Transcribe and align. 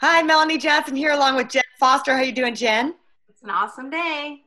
Hi, 0.00 0.22
Melanie 0.22 0.58
Johnson 0.58 0.94
here 0.94 1.10
along 1.10 1.34
with 1.34 1.48
Jen 1.48 1.64
Foster. 1.80 2.16
How 2.16 2.22
you 2.22 2.30
doing, 2.30 2.54
Jen? 2.54 2.94
It's 3.28 3.42
an 3.42 3.50
awesome 3.50 3.90
day. 3.90 4.42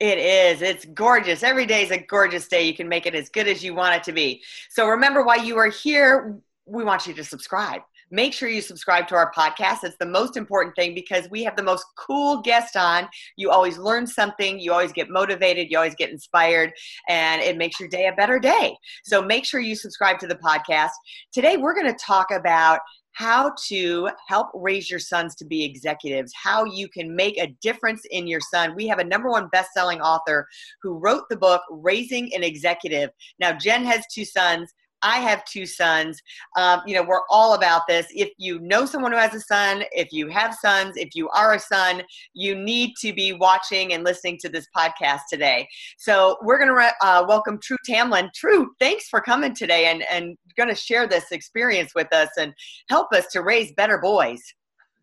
It 0.00 0.18
is. 0.18 0.62
It's 0.62 0.84
gorgeous. 0.84 1.44
Every 1.44 1.64
day 1.64 1.84
is 1.84 1.92
a 1.92 1.98
gorgeous 1.98 2.48
day. 2.48 2.64
You 2.66 2.74
can 2.74 2.88
make 2.88 3.06
it 3.06 3.14
as 3.14 3.28
good 3.28 3.46
as 3.46 3.62
you 3.62 3.72
want 3.72 3.94
it 3.94 4.02
to 4.02 4.12
be. 4.12 4.42
So 4.68 4.88
remember 4.88 5.22
why 5.22 5.36
you 5.36 5.58
are 5.58 5.68
here. 5.68 6.36
We 6.64 6.82
want 6.82 7.06
you 7.06 7.14
to 7.14 7.22
subscribe. 7.22 7.82
Make 8.10 8.32
sure 8.32 8.48
you 8.48 8.60
subscribe 8.60 9.06
to 9.08 9.14
our 9.14 9.32
podcast. 9.32 9.84
It's 9.84 9.96
the 9.98 10.06
most 10.06 10.36
important 10.36 10.74
thing 10.74 10.92
because 10.92 11.30
we 11.30 11.44
have 11.44 11.54
the 11.54 11.62
most 11.62 11.86
cool 11.96 12.40
guest 12.42 12.76
on. 12.76 13.08
You 13.36 13.50
always 13.50 13.78
learn 13.78 14.08
something, 14.08 14.58
you 14.58 14.72
always 14.72 14.92
get 14.92 15.08
motivated, 15.08 15.70
you 15.70 15.76
always 15.76 15.94
get 15.94 16.10
inspired, 16.10 16.72
and 17.08 17.42
it 17.42 17.56
makes 17.56 17.78
your 17.78 17.88
day 17.88 18.06
a 18.08 18.12
better 18.12 18.40
day. 18.40 18.76
So 19.04 19.22
make 19.22 19.44
sure 19.44 19.60
you 19.60 19.76
subscribe 19.76 20.18
to 20.20 20.26
the 20.26 20.36
podcast. 20.36 20.90
Today, 21.32 21.56
we're 21.56 21.74
going 21.74 21.92
to 21.92 21.98
talk 22.00 22.30
about 22.32 22.80
how 23.16 23.50
to 23.66 24.10
help 24.28 24.48
raise 24.52 24.90
your 24.90 25.00
sons 25.00 25.34
to 25.34 25.46
be 25.46 25.64
executives, 25.64 26.34
how 26.34 26.64
you 26.64 26.86
can 26.86 27.16
make 27.16 27.38
a 27.38 27.56
difference 27.62 28.02
in 28.10 28.26
your 28.26 28.42
son. 28.42 28.74
We 28.74 28.86
have 28.88 28.98
a 28.98 29.04
number 29.04 29.30
one 29.30 29.48
best-selling 29.48 30.02
author 30.02 30.46
who 30.82 30.98
wrote 30.98 31.22
the 31.30 31.36
book 31.38 31.62
Raising 31.70 32.34
an 32.34 32.44
Executive. 32.44 33.08
Now 33.40 33.54
Jen 33.54 33.86
has 33.86 34.04
two 34.12 34.26
sons. 34.26 34.70
I 35.02 35.18
have 35.18 35.44
two 35.44 35.66
sons. 35.66 36.20
Um, 36.56 36.82
you 36.86 36.94
know, 36.94 37.02
we're 37.02 37.22
all 37.30 37.54
about 37.54 37.82
this. 37.88 38.06
If 38.10 38.30
you 38.38 38.58
know 38.60 38.86
someone 38.86 39.12
who 39.12 39.18
has 39.18 39.34
a 39.34 39.40
son, 39.40 39.84
if 39.92 40.12
you 40.12 40.28
have 40.28 40.54
sons, 40.54 40.96
if 40.96 41.14
you 41.14 41.28
are 41.30 41.54
a 41.54 41.58
son, 41.58 42.02
you 42.34 42.54
need 42.54 42.94
to 43.00 43.12
be 43.12 43.32
watching 43.32 43.92
and 43.92 44.04
listening 44.04 44.38
to 44.42 44.48
this 44.48 44.66
podcast 44.76 45.20
today. 45.30 45.68
So 45.98 46.38
we're 46.42 46.58
going 46.58 46.74
to 46.74 47.06
uh, 47.06 47.24
welcome 47.28 47.58
True 47.62 47.76
Tamplin. 47.88 48.30
True, 48.34 48.70
thanks 48.80 49.08
for 49.08 49.20
coming 49.20 49.54
today 49.54 49.86
and, 49.86 50.04
and 50.10 50.36
going 50.56 50.68
to 50.68 50.74
share 50.74 51.06
this 51.06 51.32
experience 51.32 51.92
with 51.94 52.12
us 52.12 52.30
and 52.38 52.52
help 52.88 53.12
us 53.12 53.26
to 53.32 53.42
raise 53.42 53.72
better 53.72 53.98
boys. 53.98 54.42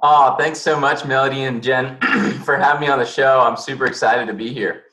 Oh, 0.02 0.36
thanks 0.38 0.60
so 0.60 0.78
much, 0.78 1.06
Melody 1.06 1.44
and 1.44 1.64
Jen, 1.64 1.98
for 2.44 2.58
having 2.58 2.82
me 2.82 2.88
on 2.90 3.00
the 3.00 3.06
show. 3.06 3.40
I'm 3.40 3.56
super 3.56 3.86
excited 3.86 4.28
to 4.28 4.34
be 4.34 4.54
here. 4.54 4.84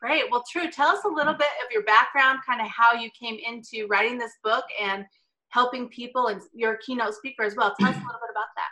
Great. 0.00 0.24
Well, 0.30 0.42
True, 0.50 0.70
tell 0.70 0.88
us 0.88 1.04
a 1.04 1.08
little 1.08 1.34
bit 1.34 1.48
of 1.64 1.70
your 1.70 1.82
background, 1.84 2.40
kind 2.46 2.60
of 2.60 2.68
how 2.68 2.94
you 2.94 3.10
came 3.10 3.38
into 3.46 3.86
writing 3.88 4.16
this 4.18 4.32
book 4.42 4.64
and 4.80 5.04
helping 5.48 5.88
people, 5.88 6.28
and 6.28 6.40
you're 6.54 6.78
keynote 6.78 7.14
speaker 7.14 7.42
as 7.42 7.54
well. 7.54 7.74
Tell 7.78 7.90
us 7.90 7.96
a 7.96 7.98
little 7.98 8.20
bit 8.20 8.30
about 8.30 8.46
that. 8.56 8.68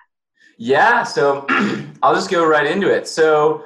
Yeah, 0.57 1.03
so 1.03 1.45
I'll 2.03 2.15
just 2.15 2.31
go 2.31 2.47
right 2.47 2.67
into 2.67 2.91
it. 2.91 3.07
So, 3.07 3.65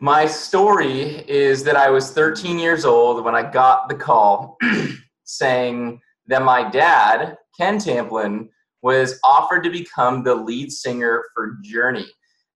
my 0.00 0.26
story 0.26 1.24
is 1.28 1.64
that 1.64 1.74
I 1.74 1.90
was 1.90 2.12
13 2.12 2.56
years 2.56 2.84
old 2.84 3.24
when 3.24 3.34
I 3.34 3.50
got 3.50 3.88
the 3.88 3.96
call 3.96 4.56
saying 5.24 6.00
that 6.28 6.42
my 6.42 6.70
dad, 6.70 7.36
Ken 7.58 7.78
Tamplin, 7.78 8.48
was 8.80 9.18
offered 9.24 9.64
to 9.64 9.70
become 9.70 10.22
the 10.22 10.34
lead 10.34 10.70
singer 10.70 11.24
for 11.34 11.58
Journey. 11.64 12.06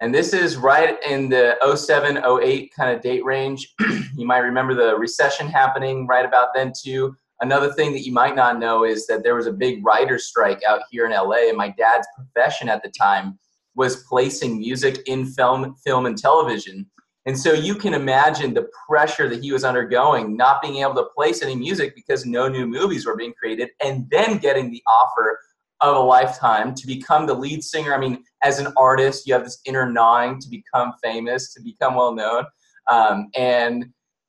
And 0.03 0.13
this 0.13 0.33
is 0.33 0.57
right 0.57 1.01
in 1.09 1.29
the 1.29 1.57
07, 1.77 2.25
08 2.43 2.73
kind 2.75 2.91
of 2.91 3.01
date 3.03 3.25
range. 3.25 3.73
you 4.17 4.27
might 4.27 4.39
remember 4.39 4.75
the 4.75 4.97
recession 4.97 5.47
happening 5.47 6.09
right 6.09 6.27
about 6.27 6.49
then, 6.57 6.73
too. 6.77 7.15
Another 7.41 7.73
thing 7.73 7.93
that 7.93 8.05
you 8.05 8.13
might 8.13 8.35
not 8.35 8.59
know 8.59 8.83
is 8.83 9.07
that 9.07 9.23
there 9.23 9.37
was 9.37 9.47
a 9.47 9.53
big 9.53 9.87
writer's 9.87 10.27
strike 10.27 10.61
out 10.69 10.81
here 10.91 11.07
in 11.07 11.13
LA, 11.13 11.49
and 11.49 11.57
my 11.57 11.69
dad's 11.79 12.09
profession 12.17 12.69
at 12.69 12.83
the 12.83 12.91
time 12.91 13.39
was 13.77 14.03
placing 14.09 14.59
music 14.59 14.99
in 15.07 15.25
film, 15.25 15.77
film 15.85 16.07
and 16.07 16.19
television. 16.19 16.85
And 17.25 17.39
so 17.39 17.53
you 17.53 17.77
can 17.77 17.95
imagine 17.95 18.55
the 18.55 18.69
pressure 18.89 19.29
that 19.29 19.41
he 19.41 19.53
was 19.53 19.63
undergoing, 19.63 20.37
not 20.37 20.61
being 20.61 20.79
able 20.79 20.97
to 20.97 21.07
place 21.17 21.43
any 21.43 21.55
music 21.55 21.95
because 21.95 22.27
no 22.27 22.49
new 22.49 22.67
movies 22.67 23.07
were 23.07 23.17
being 23.17 23.35
created, 23.35 23.69
and 23.81 24.11
then 24.11 24.39
getting 24.39 24.73
the 24.73 24.83
offer 24.85 25.39
of 25.83 25.97
a 25.97 26.01
lifetime 26.01 26.75
to 26.75 26.87
become 26.87 27.27
the 27.27 27.35
lead 27.35 27.63
singer. 27.63 27.93
I 27.93 27.99
mean, 27.99 28.25
as 28.43 28.59
an 28.59 28.73
artist, 28.77 29.27
you 29.27 29.35
have 29.35 29.45
this 29.45 29.61
inner 29.65 29.91
gnawing 29.91 30.41
to 30.41 30.49
become 30.49 30.93
famous, 31.03 31.53
to 31.55 31.63
become 31.63 31.97
well 31.97 32.15
known. 32.15 32.45
Um, 32.91 33.29
and 33.37 33.87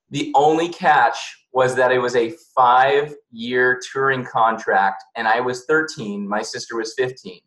the 0.10 0.32
only 0.36 0.70
catch 0.70 1.48
was 1.54 1.76
that 1.76 1.92
it 1.92 2.00
was 2.00 2.16
a 2.16 2.34
five 2.56 3.14
year 3.32 3.80
touring 3.92 4.26
contract, 4.26 5.04
and 5.16 5.28
I 5.28 5.40
was 5.40 5.66
13, 5.66 6.28
my 6.28 6.42
sister 6.42 6.76
was 6.76 6.94
15. 6.98 7.40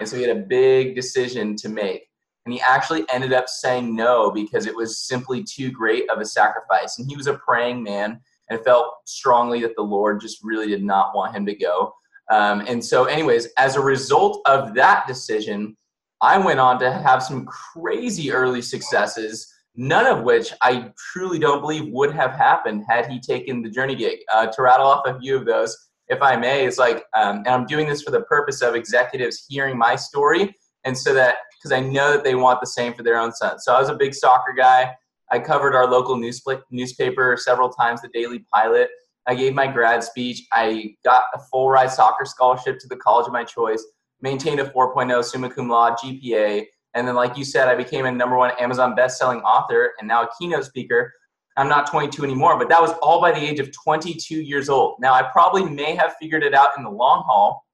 And 0.00 0.08
so 0.08 0.16
he 0.16 0.22
had 0.22 0.36
a 0.36 0.40
big 0.40 0.94
decision 0.94 1.54
to 1.56 1.68
make. 1.68 2.08
And 2.44 2.52
he 2.52 2.60
actually 2.60 3.04
ended 3.12 3.32
up 3.32 3.48
saying 3.48 3.94
no 3.94 4.30
because 4.30 4.66
it 4.66 4.74
was 4.74 4.98
simply 4.98 5.44
too 5.44 5.70
great 5.70 6.10
of 6.10 6.18
a 6.18 6.24
sacrifice. 6.24 6.98
And 6.98 7.08
he 7.08 7.16
was 7.16 7.28
a 7.28 7.34
praying 7.34 7.82
man 7.82 8.20
and 8.50 8.64
felt 8.64 8.94
strongly 9.04 9.60
that 9.62 9.76
the 9.76 9.82
Lord 9.82 10.20
just 10.20 10.38
really 10.42 10.66
did 10.66 10.82
not 10.82 11.14
want 11.14 11.36
him 11.36 11.46
to 11.46 11.54
go. 11.54 11.94
Um, 12.30 12.64
and 12.66 12.84
so, 12.84 13.04
anyways, 13.04 13.48
as 13.58 13.76
a 13.76 13.80
result 13.80 14.40
of 14.46 14.74
that 14.74 15.06
decision, 15.06 15.76
I 16.20 16.38
went 16.38 16.60
on 16.60 16.78
to 16.80 16.92
have 16.92 17.22
some 17.22 17.46
crazy 17.46 18.32
early 18.32 18.62
successes, 18.62 19.52
none 19.74 20.06
of 20.06 20.22
which 20.22 20.52
I 20.62 20.92
truly 21.12 21.38
don't 21.38 21.60
believe 21.60 21.92
would 21.92 22.14
have 22.14 22.32
happened 22.32 22.84
had 22.88 23.06
he 23.06 23.20
taken 23.20 23.62
the 23.62 23.70
journey 23.70 23.96
gig. 23.96 24.20
Uh, 24.32 24.46
to 24.46 24.62
rattle 24.62 24.86
off 24.86 25.06
a 25.06 25.18
few 25.18 25.36
of 25.36 25.44
those, 25.44 25.76
if 26.08 26.22
I 26.22 26.36
may, 26.36 26.64
it's 26.66 26.78
like, 26.78 27.04
um, 27.16 27.38
and 27.38 27.48
I'm 27.48 27.66
doing 27.66 27.88
this 27.88 28.02
for 28.02 28.10
the 28.10 28.22
purpose 28.22 28.62
of 28.62 28.74
executives 28.74 29.44
hearing 29.48 29.76
my 29.76 29.96
story, 29.96 30.54
and 30.84 30.96
so 30.96 31.12
that 31.14 31.36
because 31.58 31.72
I 31.72 31.80
know 31.80 32.12
that 32.12 32.24
they 32.24 32.34
want 32.34 32.60
the 32.60 32.66
same 32.66 32.92
for 32.92 33.02
their 33.02 33.16
own 33.16 33.32
sons. 33.32 33.64
So 33.64 33.74
I 33.74 33.80
was 33.80 33.88
a 33.88 33.94
big 33.94 34.14
soccer 34.14 34.52
guy. 34.52 34.92
I 35.30 35.38
covered 35.38 35.74
our 35.74 35.88
local 35.88 36.16
news, 36.16 36.42
newspaper 36.70 37.36
several 37.38 37.70
times, 37.70 38.02
the 38.02 38.08
Daily 38.08 38.44
Pilot. 38.52 38.90
I 39.26 39.34
gave 39.34 39.54
my 39.54 39.66
grad 39.66 40.02
speech. 40.02 40.46
I 40.52 40.96
got 41.04 41.24
a 41.34 41.38
full 41.38 41.70
ride 41.70 41.90
soccer 41.90 42.24
scholarship 42.24 42.78
to 42.80 42.88
the 42.88 42.96
college 42.96 43.26
of 43.26 43.32
my 43.32 43.44
choice, 43.44 43.84
maintained 44.20 44.60
a 44.60 44.68
4.0 44.70 45.24
summa 45.24 45.50
cum 45.50 45.68
laude 45.68 45.98
GPA. 45.98 46.64
And 46.94 47.08
then, 47.08 47.14
like 47.14 47.36
you 47.36 47.44
said, 47.44 47.68
I 47.68 47.74
became 47.74 48.04
a 48.04 48.12
number 48.12 48.36
one 48.36 48.50
Amazon 48.58 48.94
best-selling 48.94 49.40
author 49.40 49.92
and 49.98 50.08
now 50.08 50.24
a 50.24 50.28
keynote 50.38 50.64
speaker. 50.64 51.12
I'm 51.56 51.68
not 51.68 51.86
22 51.90 52.24
anymore, 52.24 52.58
but 52.58 52.68
that 52.70 52.80
was 52.80 52.92
all 53.02 53.20
by 53.20 53.32
the 53.32 53.38
age 53.38 53.60
of 53.60 53.70
22 53.72 54.36
years 54.36 54.68
old. 54.68 54.96
Now, 55.00 55.12
I 55.12 55.22
probably 55.22 55.64
may 55.64 55.94
have 55.94 56.14
figured 56.20 56.42
it 56.42 56.54
out 56.54 56.70
in 56.76 56.82
the 56.82 56.90
long 56.90 57.22
haul 57.26 57.64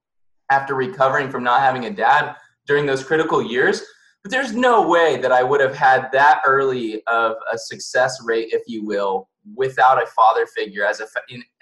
after 0.51 0.75
recovering 0.75 1.31
from 1.31 1.45
not 1.45 1.61
having 1.61 1.85
a 1.85 1.91
dad 1.91 2.35
during 2.67 2.87
those 2.87 3.05
critical 3.05 3.43
years. 3.43 3.83
But 4.23 4.33
there's 4.33 4.53
no 4.53 4.87
way 4.87 5.17
that 5.19 5.31
I 5.31 5.43
would 5.43 5.61
have 5.61 5.77
had 5.77 6.11
that 6.13 6.43
early 6.45 7.03
of 7.07 7.37
a 7.53 7.59
success 7.59 8.19
rate, 8.25 8.49
if 8.51 8.63
you 8.67 8.85
will, 8.85 9.28
without 9.55 10.03
a 10.03 10.07
father 10.07 10.47
figure 10.47 10.85
as 10.85 11.01
a 11.01 11.07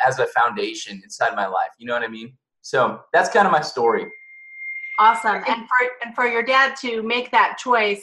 as 0.05 0.19
a 0.19 0.27
foundation 0.27 1.01
inside 1.03 1.35
my 1.35 1.47
life. 1.47 1.71
You 1.79 1.87
know 1.87 1.95
what 1.95 2.03
I 2.03 2.09
mean? 2.09 2.37
So 2.63 3.01
that's 3.13 3.31
kind 3.31 3.47
of 3.47 3.53
my 3.53 3.61
story. 3.61 4.07
Awesome. 4.99 5.43
And 5.47 5.67
for 5.69 5.89
and 6.05 6.15
for 6.15 6.27
your 6.27 6.43
dad 6.43 6.75
to 6.81 7.03
make 7.03 7.31
that 7.31 7.59
choice 7.59 8.03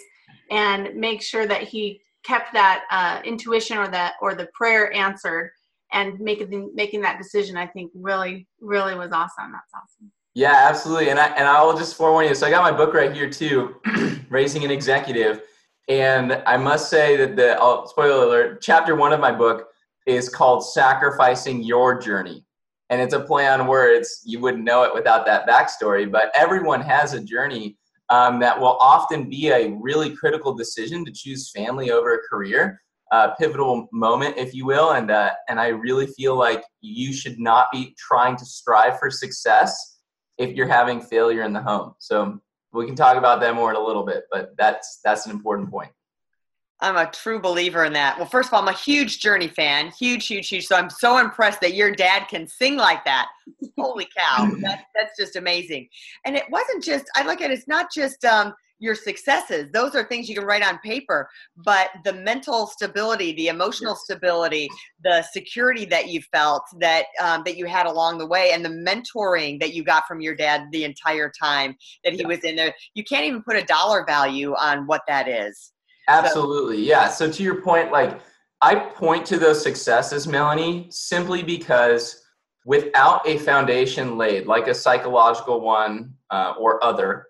and 0.51 0.95
make 0.95 1.21
sure 1.21 1.47
that 1.47 1.63
he 1.63 2.01
kept 2.23 2.53
that 2.53 2.83
uh, 2.91 3.21
intuition 3.25 3.77
or 3.77 3.87
that 3.89 4.13
or 4.21 4.35
the 4.35 4.47
prayer 4.53 4.93
answered 4.93 5.51
and 5.91 6.19
making 6.19 6.71
making 6.73 7.01
that 7.01 7.17
decision, 7.17 7.57
I 7.57 7.67
think 7.67 7.91
really 7.95 8.47
really 8.61 8.95
was 8.95 9.11
awesome. 9.11 9.51
That's 9.51 9.71
awesome. 9.73 10.11
Yeah, 10.35 10.67
absolutely. 10.69 11.09
And 11.09 11.19
I 11.19 11.27
and 11.29 11.47
I'll 11.47 11.77
just 11.77 11.95
forewarn 11.95 12.27
you. 12.27 12.35
So 12.35 12.47
I 12.47 12.49
got 12.49 12.63
my 12.63 12.75
book 12.75 12.93
right 12.93 13.13
here 13.13 13.29
too, 13.29 13.75
Raising 14.29 14.63
an 14.63 14.71
Executive. 14.71 15.41
And 15.89 16.41
I 16.47 16.57
must 16.57 16.89
say 16.89 17.17
that 17.17 17.35
the 17.35 17.57
oh, 17.59 17.85
spoiler 17.87 18.25
alert, 18.25 18.61
chapter 18.61 18.95
one 18.95 19.11
of 19.11 19.19
my 19.19 19.31
book 19.31 19.67
is 20.05 20.29
called 20.29 20.65
Sacrificing 20.65 21.63
Your 21.63 21.99
Journey. 21.99 22.45
And 22.89 23.01
it's 23.01 23.13
a 23.13 23.19
play 23.19 23.47
on 23.47 23.67
words. 23.67 24.21
You 24.25 24.39
wouldn't 24.39 24.63
know 24.63 24.83
it 24.83 24.93
without 24.93 25.25
that 25.25 25.47
backstory, 25.47 26.11
but 26.11 26.31
everyone 26.35 26.81
has 26.81 27.13
a 27.13 27.21
journey 27.21 27.77
um, 28.09 28.39
that 28.39 28.59
will 28.59 28.77
often 28.79 29.29
be 29.29 29.49
a 29.49 29.71
really 29.81 30.15
critical 30.15 30.53
decision 30.53 31.03
to 31.05 31.11
choose 31.11 31.51
family 31.51 31.89
over 31.89 32.15
a 32.15 32.19
career, 32.29 32.81
uh, 33.11 33.31
pivotal 33.35 33.87
moment, 33.91 34.37
if 34.37 34.53
you 34.53 34.65
will. 34.65 34.91
And, 34.91 35.09
uh, 35.09 35.31
and 35.49 35.59
I 35.59 35.69
really 35.69 36.07
feel 36.07 36.35
like 36.35 36.63
you 36.81 37.13
should 37.13 37.39
not 37.39 37.67
be 37.71 37.95
trying 37.97 38.35
to 38.37 38.45
strive 38.45 38.99
for 38.99 39.09
success 39.09 39.99
if 40.37 40.55
you're 40.55 40.67
having 40.67 41.01
failure 41.01 41.43
in 41.43 41.53
the 41.53 41.61
home. 41.61 41.93
So 41.99 42.39
we 42.73 42.85
can 42.85 42.95
talk 42.95 43.17
about 43.17 43.39
that 43.41 43.55
more 43.55 43.69
in 43.69 43.75
a 43.75 43.83
little 43.83 44.05
bit, 44.05 44.25
but 44.31 44.51
that's, 44.57 44.99
that's 45.03 45.25
an 45.25 45.31
important 45.31 45.71
point. 45.71 45.91
I'm 46.83 46.97
a 46.97 47.09
true 47.09 47.39
believer 47.39 47.85
in 47.85 47.93
that. 47.93 48.17
Well, 48.17 48.27
first 48.27 48.49
of 48.49 48.53
all, 48.53 48.61
I'm 48.61 48.67
a 48.67 48.77
huge 48.77 49.21
Journey 49.21 49.47
fan, 49.47 49.89
huge, 49.97 50.27
huge, 50.27 50.49
huge. 50.49 50.67
So 50.67 50.75
I'm 50.75 50.89
so 50.89 51.17
impressed 51.17 51.61
that 51.61 51.75
your 51.75 51.95
dad 51.95 52.27
can 52.27 52.45
sing 52.45 52.75
like 52.75 53.05
that. 53.05 53.29
Holy 53.77 54.05
cow, 54.15 54.51
that, 54.61 54.83
that's 54.93 55.17
just 55.17 55.37
amazing. 55.37 55.87
And 56.25 56.35
it 56.35 56.43
wasn't 56.49 56.83
just. 56.83 57.05
I 57.15 57.25
look 57.25 57.39
at 57.39 57.51
it, 57.51 57.53
it's 57.53 57.69
not 57.69 57.87
just 57.89 58.25
um, 58.25 58.53
your 58.79 58.95
successes; 58.95 59.69
those 59.71 59.95
are 59.95 60.03
things 60.03 60.27
you 60.27 60.35
can 60.35 60.43
write 60.43 60.61
on 60.61 60.77
paper. 60.79 61.29
But 61.55 61.89
the 62.03 62.11
mental 62.11 62.67
stability, 62.67 63.31
the 63.31 63.47
emotional 63.47 63.95
stability, 63.95 64.67
the 65.05 65.21
security 65.31 65.85
that 65.85 66.09
you 66.09 66.21
felt 66.33 66.63
that 66.79 67.05
um, 67.21 67.43
that 67.45 67.55
you 67.55 67.65
had 67.65 67.85
along 67.85 68.17
the 68.17 68.27
way, 68.27 68.51
and 68.51 68.63
the 68.63 68.69
mentoring 68.69 69.57
that 69.61 69.73
you 69.73 69.85
got 69.85 70.05
from 70.05 70.19
your 70.19 70.35
dad 70.35 70.63
the 70.73 70.83
entire 70.83 71.31
time 71.41 71.77
that 72.03 72.11
he 72.11 72.25
was 72.25 72.39
in 72.39 72.57
there. 72.57 72.75
You 72.93 73.05
can't 73.05 73.23
even 73.23 73.41
put 73.41 73.55
a 73.55 73.63
dollar 73.63 74.03
value 74.05 74.53
on 74.55 74.85
what 74.85 75.03
that 75.07 75.29
is. 75.29 75.72
Absolutely. 76.07 76.77
So. 76.77 76.89
Yeah. 76.89 77.09
So 77.09 77.31
to 77.31 77.43
your 77.43 77.61
point, 77.61 77.91
like 77.91 78.19
I 78.61 78.75
point 78.75 79.25
to 79.27 79.37
those 79.37 79.61
successes, 79.61 80.27
Melanie, 80.27 80.87
simply 80.89 81.43
because 81.43 82.23
without 82.65 83.27
a 83.27 83.37
foundation 83.39 84.17
laid, 84.17 84.47
like 84.47 84.67
a 84.67 84.73
psychological 84.73 85.59
one 85.61 86.13
uh, 86.29 86.53
or 86.59 86.83
other, 86.83 87.27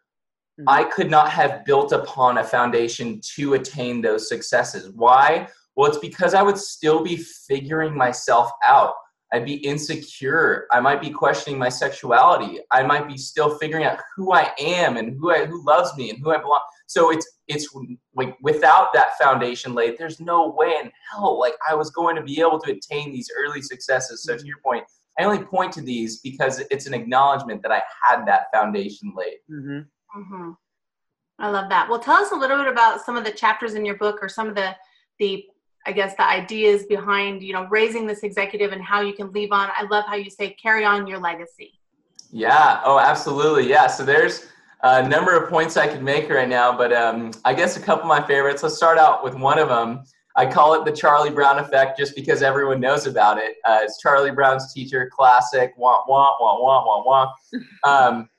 mm-hmm. 0.60 0.70
I 0.70 0.84
could 0.84 1.10
not 1.10 1.30
have 1.30 1.66
built 1.66 1.92
upon 1.92 2.38
a 2.38 2.44
foundation 2.44 3.20
to 3.36 3.56
attain 3.56 4.02
those 4.02 4.30
successes. 4.30 4.92
Why? 4.94 5.48
Well, 5.76 5.90
it's 5.90 5.98
because 5.98 6.34
I 6.34 6.44
would 6.44 6.58
still 6.58 7.04
be 7.04 7.18
figuring 7.18 7.98
myself 7.98 8.52
out. 8.64 8.94
I'd 9.34 9.46
be 9.46 9.56
insecure. 9.56 10.68
I 10.72 10.80
might 10.80 11.02
be 11.02 11.10
questioning 11.10 11.58
my 11.58 11.70
sexuality. 11.70 12.60
I 12.72 12.84
might 12.84 13.08
be 13.08 13.18
still 13.18 13.58
figuring 13.58 13.84
out 13.84 13.98
who 14.16 14.32
I 14.32 14.52
am 14.60 14.98
and 14.98 15.18
who 15.18 15.32
I, 15.32 15.46
who 15.46 15.66
loves 15.66 15.98
me 15.98 16.12
and 16.12 16.20
who 16.20 16.32
I 16.32 16.38
belong. 16.38 16.62
So 16.94 17.10
it's 17.10 17.28
it's 17.48 17.68
like 18.14 18.38
without 18.44 18.94
that 18.94 19.18
foundation 19.20 19.74
laid, 19.74 19.98
there's 19.98 20.20
no 20.20 20.52
way 20.52 20.76
in 20.80 20.92
hell 21.12 21.40
like 21.40 21.56
I 21.68 21.74
was 21.74 21.90
going 21.90 22.16
to 22.16 22.22
be 22.22 22.40
able 22.40 22.60
to 22.60 22.72
attain 22.72 23.12
these 23.12 23.32
early 23.36 23.64
successes. 23.64 24.24
So 24.24 24.38
to 24.38 24.46
your 24.46 24.60
point, 24.64 24.84
I 25.20 25.24
only 25.24 25.44
point 25.44 25.72
to 25.74 25.82
these 25.82 26.20
because 26.20 26.62
it's 26.70 26.86
an 26.86 26.94
acknowledgement 26.94 27.64
that 27.64 27.72
I 27.72 27.82
had 28.04 28.28
that 28.28 28.46
foundation 28.54 29.12
laid. 29.18 29.38
Mm-hmm. 29.52 30.20
Mm-hmm. 30.20 30.52
I 31.40 31.50
love 31.50 31.68
that. 31.70 31.90
Well, 31.90 32.00
tell 32.00 32.18
us 32.18 32.32
a 32.32 32.36
little 32.36 32.58
bit 32.58 32.68
about 32.68 33.04
some 33.04 33.18
of 33.18 33.24
the 33.24 33.32
chapters 33.32 33.74
in 33.74 33.86
your 33.86 33.98
book, 33.98 34.20
or 34.22 34.30
some 34.30 34.48
of 34.48 34.54
the 34.54 34.76
the 35.18 35.46
I 35.88 35.94
guess 35.94 36.16
the 36.16 36.28
ideas 36.28 36.86
behind 36.86 37.42
you 37.42 37.54
know 37.54 37.66
raising 37.72 38.06
this 38.06 38.22
executive 38.22 38.72
and 38.72 38.84
how 38.84 39.02
you 39.02 39.14
can 39.14 39.32
leave 39.32 39.52
on. 39.52 39.72
I 39.76 39.88
love 39.90 40.06
how 40.06 40.16
you 40.16 40.30
say 40.30 40.52
carry 40.62 40.86
on 40.86 41.08
your 41.08 41.18
legacy. 41.18 41.80
Yeah. 42.30 42.82
Oh, 42.86 43.00
absolutely. 43.00 43.68
Yeah. 43.68 43.88
So 43.88 44.06
there's 44.06 44.46
a 44.84 45.08
number 45.08 45.36
of 45.36 45.50
points 45.50 45.78
I 45.78 45.88
could 45.88 46.04
make 46.04 46.30
right 46.30 46.48
now, 46.48 46.78
but 46.78 46.92
um, 46.92 47.32
I 47.46 47.54
guess 47.54 47.78
a 47.78 47.80
couple 47.80 48.04
of 48.04 48.08
my 48.10 48.26
favorites. 48.28 48.64
Let's 48.64 48.76
start 48.76 48.98
out 48.98 49.24
with 49.24 49.34
one 49.34 49.58
of 49.58 49.70
them. 49.70 50.04
I 50.36 50.46
call 50.46 50.74
it 50.74 50.84
the 50.84 50.92
Charlie 50.92 51.30
Brown 51.30 51.60
effect 51.60 51.98
just 51.98 52.16
because 52.16 52.42
everyone 52.42 52.80
knows 52.80 53.08
about 53.08 53.38
it. 53.38 53.56
Uh, 53.66 53.80
it's 53.84 54.02
Charlie 54.02 54.32
Brown's 54.32 54.74
teacher, 54.74 55.10
classic, 55.14 55.74
wah, 55.78 56.04
wah, 56.08 56.36
wah, 56.40 56.60
wah, 56.60 56.86
wah, 56.86 57.04
wah. 57.06 57.34
Um, 57.86 58.30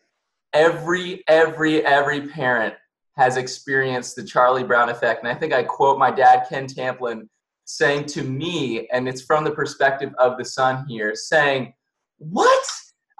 every, 0.52 1.22
every, 1.28 1.84
every 1.86 2.28
parent 2.28 2.74
has 3.16 3.36
experienced 3.36 4.16
the 4.16 4.24
Charlie 4.24 4.64
Brown 4.64 4.88
effect. 4.90 5.22
And 5.22 5.32
I 5.32 5.34
think 5.34 5.52
I 5.52 5.62
quote 5.62 5.98
my 5.98 6.10
dad, 6.10 6.46
Ken 6.48 6.66
Tamplin, 6.66 7.28
saying 7.64 8.06
to 8.06 8.22
me, 8.22 8.88
and 8.88 9.08
it's 9.08 9.22
from 9.22 9.44
the 9.44 9.50
perspective 9.50 10.12
of 10.18 10.36
the 10.36 10.44
son 10.44 10.84
here, 10.88 11.14
saying, 11.14 11.72
What? 12.18 12.66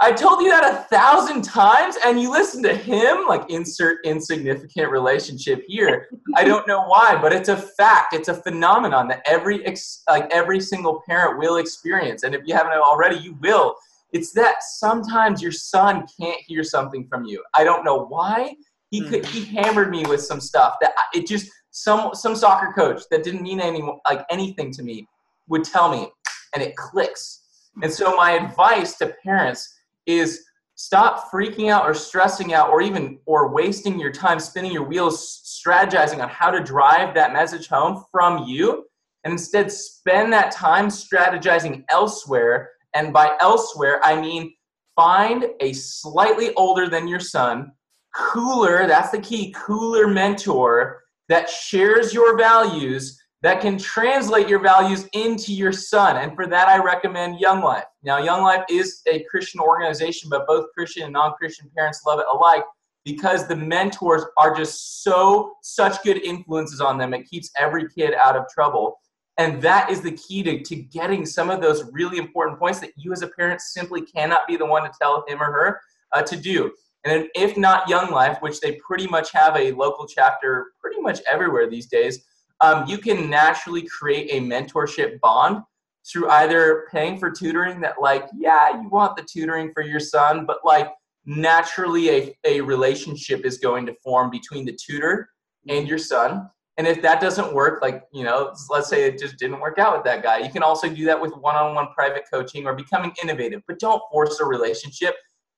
I 0.00 0.12
told 0.12 0.42
you 0.42 0.50
that 0.50 0.64
a 0.64 0.76
thousand 0.94 1.42
times 1.42 1.96
and 2.04 2.20
you 2.20 2.30
listen 2.30 2.62
to 2.64 2.74
him? 2.74 3.26
Like, 3.28 3.48
insert 3.48 4.04
insignificant 4.04 4.90
relationship 4.90 5.62
here. 5.68 6.08
I 6.34 6.44
don't 6.50 6.66
know 6.66 6.84
why, 6.86 7.16
but 7.20 7.32
it's 7.32 7.48
a 7.48 7.56
fact. 7.56 8.12
It's 8.12 8.28
a 8.28 8.34
phenomenon 8.34 9.06
that 9.08 9.22
every, 9.24 9.64
ex- 9.64 10.02
like, 10.08 10.28
every 10.32 10.60
single 10.60 11.02
parent 11.08 11.38
will 11.38 11.56
experience. 11.56 12.24
And 12.24 12.34
if 12.34 12.42
you 12.44 12.54
haven't 12.54 12.72
already, 12.72 13.16
you 13.16 13.34
will. 13.40 13.76
It's 14.12 14.32
that 14.32 14.62
sometimes 14.62 15.40
your 15.40 15.52
son 15.52 16.06
can't 16.20 16.40
hear 16.46 16.64
something 16.64 17.06
from 17.06 17.24
you. 17.24 17.42
I 17.54 17.62
don't 17.64 17.84
know 17.84 18.06
why. 18.06 18.54
He 18.90 19.00
could, 19.00 19.24
hmm. 19.24 19.32
he 19.32 19.44
hammered 19.44 19.90
me 19.90 20.04
with 20.06 20.22
some 20.22 20.40
stuff 20.40 20.76
that 20.80 20.92
it 21.14 21.26
just 21.26 21.50
some 21.74 22.14
some 22.14 22.36
soccer 22.36 22.72
coach 22.72 23.02
that 23.10 23.24
didn't 23.24 23.42
mean 23.42 23.60
any 23.60 23.82
like 24.08 24.24
anything 24.30 24.70
to 24.70 24.84
me 24.84 25.08
would 25.48 25.64
tell 25.64 25.90
me 25.90 26.08
and 26.54 26.62
it 26.62 26.76
clicks 26.76 27.40
and 27.82 27.92
so 27.92 28.14
my 28.14 28.30
advice 28.32 28.96
to 28.96 29.12
parents 29.24 29.74
is 30.06 30.44
stop 30.74 31.30
freaking 31.30 31.70
out 31.70 31.84
or 31.84 31.94
stressing 31.94 32.52
out 32.52 32.70
or 32.70 32.82
even 32.82 33.18
or 33.26 33.52
wasting 33.52 33.98
your 33.98 34.12
time 34.12 34.40
spinning 34.40 34.72
your 34.72 34.84
wheels 34.84 35.60
strategizing 35.64 36.22
on 36.22 36.28
how 36.28 36.50
to 36.50 36.62
drive 36.62 37.14
that 37.14 37.32
message 37.32 37.68
home 37.68 38.04
from 38.10 38.44
you. 38.44 38.84
And 39.24 39.32
instead 39.32 39.70
spend 39.70 40.32
that 40.32 40.50
time 40.50 40.88
strategizing 40.88 41.84
elsewhere. 41.90 42.70
And 42.94 43.12
by 43.12 43.36
elsewhere 43.40 44.00
i 44.04 44.20
mean 44.20 44.54
find 44.96 45.46
a 45.60 45.72
slightly 45.72 46.54
older 46.54 46.88
than 46.88 47.08
your 47.08 47.20
son 47.20 47.72
cooler 48.14 48.86
that's 48.86 49.10
the 49.10 49.18
key 49.18 49.52
cooler 49.56 50.06
mentor 50.06 51.02
that 51.28 51.50
shares 51.50 52.14
your 52.14 52.38
values 52.38 53.20
that 53.44 53.60
can 53.60 53.76
translate 53.76 54.48
your 54.48 54.58
values 54.58 55.06
into 55.12 55.52
your 55.52 55.70
son. 55.70 56.16
And 56.16 56.34
for 56.34 56.46
that, 56.46 56.66
I 56.66 56.78
recommend 56.78 57.40
Young 57.40 57.62
Life. 57.62 57.84
Now, 58.02 58.16
Young 58.16 58.40
Life 58.40 58.64
is 58.70 59.02
a 59.06 59.22
Christian 59.24 59.60
organization, 59.60 60.30
but 60.30 60.46
both 60.46 60.64
Christian 60.74 61.02
and 61.02 61.12
non 61.12 61.34
Christian 61.34 61.70
parents 61.76 62.00
love 62.06 62.20
it 62.20 62.26
alike 62.32 62.64
because 63.04 63.46
the 63.46 63.54
mentors 63.54 64.22
are 64.38 64.56
just 64.56 65.02
so, 65.02 65.56
such 65.62 66.02
good 66.02 66.22
influences 66.22 66.80
on 66.80 66.96
them. 66.96 67.12
It 67.12 67.28
keeps 67.28 67.50
every 67.58 67.86
kid 67.94 68.14
out 68.14 68.34
of 68.34 68.44
trouble. 68.48 68.98
And 69.36 69.60
that 69.60 69.90
is 69.90 70.00
the 70.00 70.12
key 70.12 70.42
to, 70.44 70.62
to 70.62 70.76
getting 70.76 71.26
some 71.26 71.50
of 71.50 71.60
those 71.60 71.84
really 71.92 72.16
important 72.16 72.58
points 72.58 72.80
that 72.80 72.92
you 72.96 73.12
as 73.12 73.20
a 73.20 73.28
parent 73.28 73.60
simply 73.60 74.00
cannot 74.00 74.48
be 74.48 74.56
the 74.56 74.64
one 74.64 74.84
to 74.84 74.90
tell 74.98 75.22
him 75.28 75.42
or 75.42 75.52
her 75.52 75.80
uh, 76.14 76.22
to 76.22 76.36
do. 76.36 76.72
And 77.04 77.28
if 77.34 77.58
not 77.58 77.90
Young 77.90 78.10
Life, 78.10 78.38
which 78.40 78.60
they 78.60 78.76
pretty 78.76 79.06
much 79.06 79.32
have 79.32 79.54
a 79.54 79.72
local 79.72 80.06
chapter 80.06 80.68
pretty 80.80 80.98
much 81.02 81.20
everywhere 81.30 81.68
these 81.68 81.88
days, 81.88 82.24
um, 82.60 82.86
you 82.86 82.98
can 82.98 83.28
naturally 83.28 83.82
create 83.82 84.30
a 84.32 84.40
mentorship 84.40 85.20
bond 85.20 85.62
through 86.06 86.28
either 86.28 86.86
paying 86.90 87.18
for 87.18 87.30
tutoring 87.30 87.80
that, 87.80 88.00
like, 88.00 88.26
yeah, 88.36 88.80
you 88.80 88.88
want 88.88 89.16
the 89.16 89.22
tutoring 89.22 89.72
for 89.72 89.82
your 89.82 90.00
son, 90.00 90.44
but 90.46 90.58
like 90.64 90.90
naturally 91.26 92.10
a, 92.10 92.36
a 92.44 92.60
relationship 92.60 93.44
is 93.44 93.58
going 93.58 93.86
to 93.86 93.94
form 94.02 94.30
between 94.30 94.64
the 94.66 94.76
tutor 94.76 95.28
and 95.68 95.88
your 95.88 95.98
son. 95.98 96.48
And 96.76 96.86
if 96.86 97.00
that 97.02 97.20
doesn't 97.20 97.54
work, 97.54 97.80
like, 97.80 98.02
you 98.12 98.24
know, 98.24 98.52
let's 98.68 98.88
say 98.88 99.04
it 99.04 99.18
just 99.18 99.38
didn't 99.38 99.60
work 99.60 99.78
out 99.78 99.96
with 99.96 100.04
that 100.04 100.22
guy, 100.22 100.38
you 100.38 100.50
can 100.50 100.62
also 100.62 100.88
do 100.88 101.04
that 101.06 101.20
with 101.20 101.32
one 101.36 101.54
on 101.54 101.74
one 101.74 101.88
private 101.94 102.24
coaching 102.30 102.66
or 102.66 102.74
becoming 102.74 103.12
innovative, 103.22 103.62
but 103.66 103.78
don't 103.78 104.02
force 104.10 104.40
a 104.40 104.44
relationship. 104.44 105.14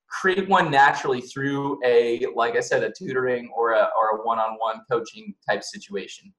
Create 0.09 0.49
one 0.49 0.71
naturally 0.71 1.21
through 1.21 1.81
a 1.85 2.25
like 2.37 2.55
i 2.55 2.61
said 2.61 2.85
a 2.85 2.93
tutoring 2.97 3.51
or 3.57 3.73
a, 3.73 3.89
or 3.99 4.19
a 4.19 4.25
one-on-one 4.25 4.81
coaching 4.89 5.35
type 5.49 5.65
situation 5.65 6.33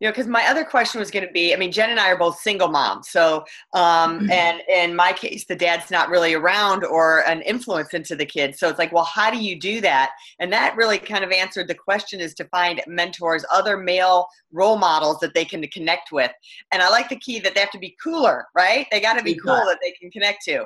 you 0.00 0.08
know 0.08 0.12
because 0.12 0.26
my 0.26 0.46
other 0.46 0.64
question 0.64 0.98
was 0.98 1.10
going 1.10 1.26
to 1.26 1.32
be 1.32 1.54
i 1.54 1.56
mean 1.56 1.70
jen 1.70 1.90
and 1.90 2.00
i 2.00 2.10
are 2.10 2.18
both 2.18 2.38
single 2.40 2.68
moms 2.68 3.08
so 3.08 3.44
um, 3.74 4.20
mm-hmm. 4.20 4.30
and 4.30 4.60
in 4.68 4.96
my 4.96 5.12
case 5.12 5.44
the 5.44 5.54
dad's 5.54 5.90
not 5.90 6.08
really 6.08 6.34
around 6.34 6.84
or 6.84 7.20
an 7.28 7.42
influence 7.42 7.94
into 7.94 8.16
the 8.16 8.26
kids 8.26 8.58
so 8.58 8.68
it's 8.68 8.78
like 8.78 8.92
well 8.92 9.04
how 9.04 9.30
do 9.30 9.38
you 9.38 9.58
do 9.58 9.80
that 9.80 10.10
and 10.38 10.52
that 10.52 10.74
really 10.76 10.98
kind 10.98 11.22
of 11.22 11.30
answered 11.30 11.68
the 11.68 11.74
question 11.74 12.20
is 12.20 12.34
to 12.34 12.44
find 12.46 12.80
mentors 12.86 13.44
other 13.52 13.76
male 13.76 14.26
role 14.52 14.78
models 14.78 15.18
that 15.20 15.34
they 15.34 15.44
can 15.44 15.66
connect 15.68 16.10
with 16.10 16.32
and 16.72 16.82
i 16.82 16.88
like 16.88 17.08
the 17.08 17.16
key 17.16 17.38
that 17.38 17.54
they 17.54 17.60
have 17.60 17.70
to 17.70 17.78
be 17.78 17.96
cooler 18.02 18.46
right 18.54 18.86
they 18.90 19.00
got 19.00 19.16
to 19.16 19.22
be 19.22 19.34
Big 19.34 19.42
cool 19.42 19.54
time. 19.54 19.66
that 19.66 19.78
they 19.82 19.92
can 19.92 20.10
connect 20.10 20.42
to 20.44 20.64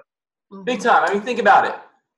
Big 0.64 0.78
time. 0.78 1.02
I 1.04 1.12
mean, 1.12 1.22
think 1.22 1.40
about 1.40 1.66
it 1.66 1.74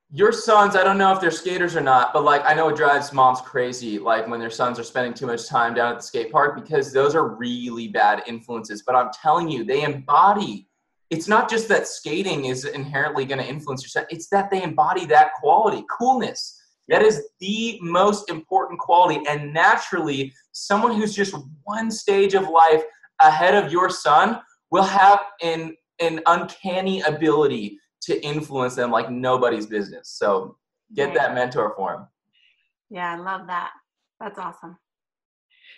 your 0.09 0.31
sons 0.31 0.77
i 0.77 0.83
don't 0.83 0.97
know 0.97 1.11
if 1.11 1.19
they're 1.19 1.29
skaters 1.29 1.75
or 1.75 1.81
not 1.81 2.13
but 2.13 2.23
like 2.23 2.41
i 2.45 2.53
know 2.53 2.69
it 2.69 2.77
drives 2.77 3.11
moms 3.11 3.41
crazy 3.41 3.99
like 3.99 4.25
when 4.27 4.39
their 4.39 4.49
sons 4.49 4.79
are 4.79 4.83
spending 4.83 5.13
too 5.13 5.25
much 5.25 5.47
time 5.47 5.73
down 5.73 5.91
at 5.91 5.97
the 5.97 6.03
skate 6.03 6.31
park 6.31 6.55
because 6.55 6.93
those 6.93 7.13
are 7.13 7.35
really 7.35 7.89
bad 7.89 8.23
influences. 8.25 8.83
But 8.83 8.95
i'm 8.95 9.09
telling 9.11 9.49
you 9.49 9.65
they 9.65 9.83
embody 9.83 10.67
it's 11.09 11.27
not 11.27 11.49
just 11.49 11.67
that 11.69 11.87
skating 11.87 12.45
is 12.45 12.63
inherently 12.65 13.25
going 13.25 13.39
to 13.39 13.47
influence 13.47 13.83
your 13.83 13.89
son 13.89 14.05
it's 14.09 14.29
that 14.29 14.49
they 14.49 14.63
embody 14.63 15.05
that 15.05 15.31
quality 15.39 15.83
coolness. 15.97 16.57
That 16.89 17.01
is 17.01 17.27
the 17.41 17.79
most 17.81 18.29
important 18.29 18.79
quality. 18.79 19.21
And 19.27 19.53
naturally 19.53 20.33
someone 20.53 20.95
who's 20.95 21.13
just 21.13 21.35
one 21.63 21.91
stage 21.91 22.33
of 22.33 22.47
life 22.47 22.81
ahead 23.21 23.61
of 23.61 23.73
your 23.73 23.89
son 23.89 24.39
will 24.71 24.83
have 24.83 25.19
an 25.41 25.75
an 25.99 26.21
uncanny 26.27 27.01
ability 27.01 27.77
to 28.07 28.25
influence 28.25 28.75
them 28.75 28.89
like 28.89 29.11
nobody's 29.11 29.65
business. 29.65 30.09
So 30.09 30.57
get 30.95 31.13
that 31.13 31.35
mentor 31.35 31.73
for 31.75 31.91
them. 31.93 32.07
Yeah, 32.89 33.13
I 33.13 33.17
love 33.17 33.47
that. 33.47 33.71
That's 34.19 34.39
awesome. 34.39 34.77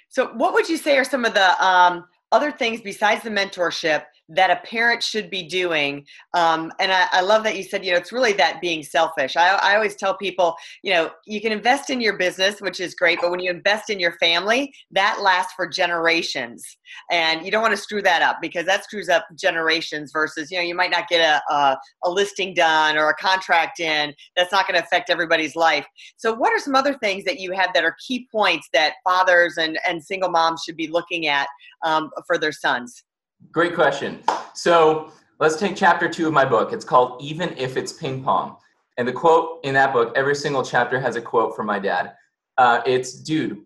So, 0.09 0.27
what 0.33 0.53
would 0.53 0.69
you 0.69 0.77
say 0.77 0.97
are 0.97 1.03
some 1.03 1.25
of 1.25 1.33
the 1.33 1.65
um, 1.65 2.05
other 2.31 2.51
things 2.51 2.81
besides 2.81 3.23
the 3.23 3.31
mentorship 3.31 4.03
that 4.29 4.49
a 4.49 4.67
parent 4.67 5.03
should 5.03 5.29
be 5.29 5.43
doing 5.43 6.05
um, 6.33 6.71
and 6.79 6.91
I, 6.91 7.07
I, 7.11 7.21
love 7.21 7.43
that 7.43 7.57
you 7.57 7.63
said 7.63 7.83
you 7.83 7.91
know 7.91 7.97
it's 7.97 8.11
really 8.11 8.33
that 8.33 8.61
being 8.61 8.83
selfish. 8.83 9.35
I, 9.35 9.55
I 9.55 9.75
always 9.75 9.95
tell 9.95 10.15
people 10.15 10.55
you 10.83 10.93
know 10.93 11.11
you 11.25 11.41
can 11.41 11.51
invest 11.51 11.89
in 11.89 12.01
your 12.01 12.17
business 12.17 12.61
which 12.61 12.79
is 12.79 12.95
great 12.95 13.19
but 13.21 13.31
when 13.31 13.39
you 13.39 13.51
invest 13.51 13.89
in 13.89 13.99
your 13.99 14.13
family 14.13 14.73
that 14.91 15.19
lasts 15.21 15.53
for 15.55 15.67
generations. 15.67 16.77
And 17.11 17.45
you 17.45 17.51
don't 17.51 17.61
want 17.61 17.75
to 17.75 17.81
screw 17.81 18.01
that 18.01 18.21
up 18.21 18.37
because 18.41 18.65
that 18.65 18.83
screws 18.83 19.09
up 19.09 19.25
generations 19.35 20.11
versus 20.11 20.51
you 20.51 20.57
know 20.57 20.63
you 20.63 20.75
might 20.75 20.91
not 20.91 21.07
get 21.07 21.21
a, 21.21 21.53
a, 21.53 21.77
a 22.05 22.09
listing 22.09 22.53
done 22.53 22.97
or 22.97 23.09
a 23.09 23.15
contract 23.15 23.79
in. 23.79 24.13
That's 24.35 24.51
not 24.51 24.67
going 24.67 24.79
to 24.79 24.85
affect 24.85 25.09
everybody's 25.09 25.55
life. 25.55 25.85
So 26.17 26.33
what 26.33 26.51
are 26.53 26.59
some 26.59 26.75
other 26.75 26.95
things 26.95 27.23
that 27.25 27.39
you 27.39 27.51
have 27.53 27.69
that 27.73 27.83
are 27.83 27.95
key 28.05 28.27
points 28.31 28.67
that 28.73 28.95
fathers 29.03 29.57
and, 29.57 29.79
and 29.87 30.03
single 30.03 30.29
moms 30.29 30.63
should 30.65 30.77
be 30.77 30.87
looking 30.87 31.27
at 31.27 31.47
um, 31.85 32.09
for 32.27 32.37
their 32.37 32.51
sons 32.51 33.03
Great 33.51 33.73
question. 33.73 34.21
So 34.53 35.11
let's 35.39 35.57
take 35.57 35.75
chapter 35.75 36.07
two 36.07 36.27
of 36.27 36.33
my 36.33 36.45
book. 36.45 36.71
It's 36.71 36.85
called 36.85 37.21
Even 37.21 37.57
If 37.57 37.77
It's 37.77 37.93
Ping 37.93 38.23
Pong. 38.23 38.57
And 38.97 39.07
the 39.07 39.13
quote 39.13 39.59
in 39.63 39.73
that 39.73 39.93
book, 39.93 40.11
every 40.15 40.35
single 40.35 40.63
chapter 40.63 40.99
has 40.99 41.15
a 41.15 41.21
quote 41.21 41.55
from 41.55 41.65
my 41.65 41.79
dad. 41.79 42.13
Uh, 42.57 42.81
it's, 42.85 43.13
dude, 43.13 43.61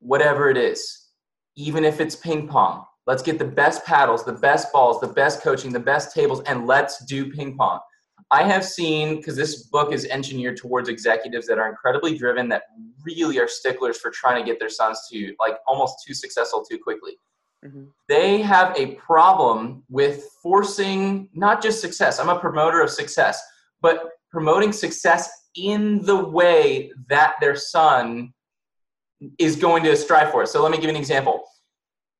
whatever 0.00 0.50
it 0.50 0.56
is, 0.56 1.10
even 1.56 1.84
if 1.84 2.00
it's 2.00 2.16
ping 2.16 2.48
pong, 2.48 2.84
let's 3.06 3.22
get 3.22 3.38
the 3.38 3.44
best 3.44 3.84
paddles, 3.84 4.24
the 4.24 4.32
best 4.32 4.72
balls, 4.72 5.00
the 5.00 5.06
best 5.06 5.42
coaching, 5.42 5.72
the 5.72 5.78
best 5.80 6.14
tables, 6.14 6.40
and 6.46 6.66
let's 6.66 7.04
do 7.04 7.30
ping 7.30 7.56
pong. 7.56 7.80
I 8.30 8.42
have 8.42 8.64
seen, 8.64 9.16
because 9.16 9.36
this 9.36 9.64
book 9.64 9.92
is 9.92 10.04
engineered 10.06 10.56
towards 10.56 10.88
executives 10.88 11.46
that 11.46 11.58
are 11.58 11.68
incredibly 11.68 12.16
driven, 12.16 12.48
that 12.48 12.62
really 13.04 13.38
are 13.38 13.48
sticklers 13.48 13.98
for 13.98 14.10
trying 14.10 14.42
to 14.42 14.50
get 14.50 14.58
their 14.58 14.68
sons 14.68 15.06
to 15.10 15.34
like 15.38 15.56
almost 15.66 16.04
too 16.06 16.14
successful 16.14 16.64
too 16.64 16.78
quickly. 16.78 17.18
Mm-hmm. 17.64 17.84
They 18.08 18.40
have 18.42 18.76
a 18.76 18.94
problem 18.94 19.82
with 19.88 20.28
forcing 20.42 21.28
not 21.34 21.62
just 21.62 21.80
success. 21.80 22.18
I'm 22.18 22.28
a 22.28 22.38
promoter 22.38 22.80
of 22.80 22.90
success, 22.90 23.42
but 23.80 24.10
promoting 24.30 24.72
success 24.72 25.30
in 25.56 26.04
the 26.04 26.16
way 26.16 26.92
that 27.08 27.34
their 27.40 27.56
son 27.56 28.32
is 29.38 29.56
going 29.56 29.82
to 29.84 29.96
strive 29.96 30.30
for. 30.30 30.44
It. 30.44 30.48
So 30.48 30.62
let 30.62 30.70
me 30.70 30.76
give 30.76 30.84
you 30.84 30.90
an 30.90 30.96
example. 30.96 31.42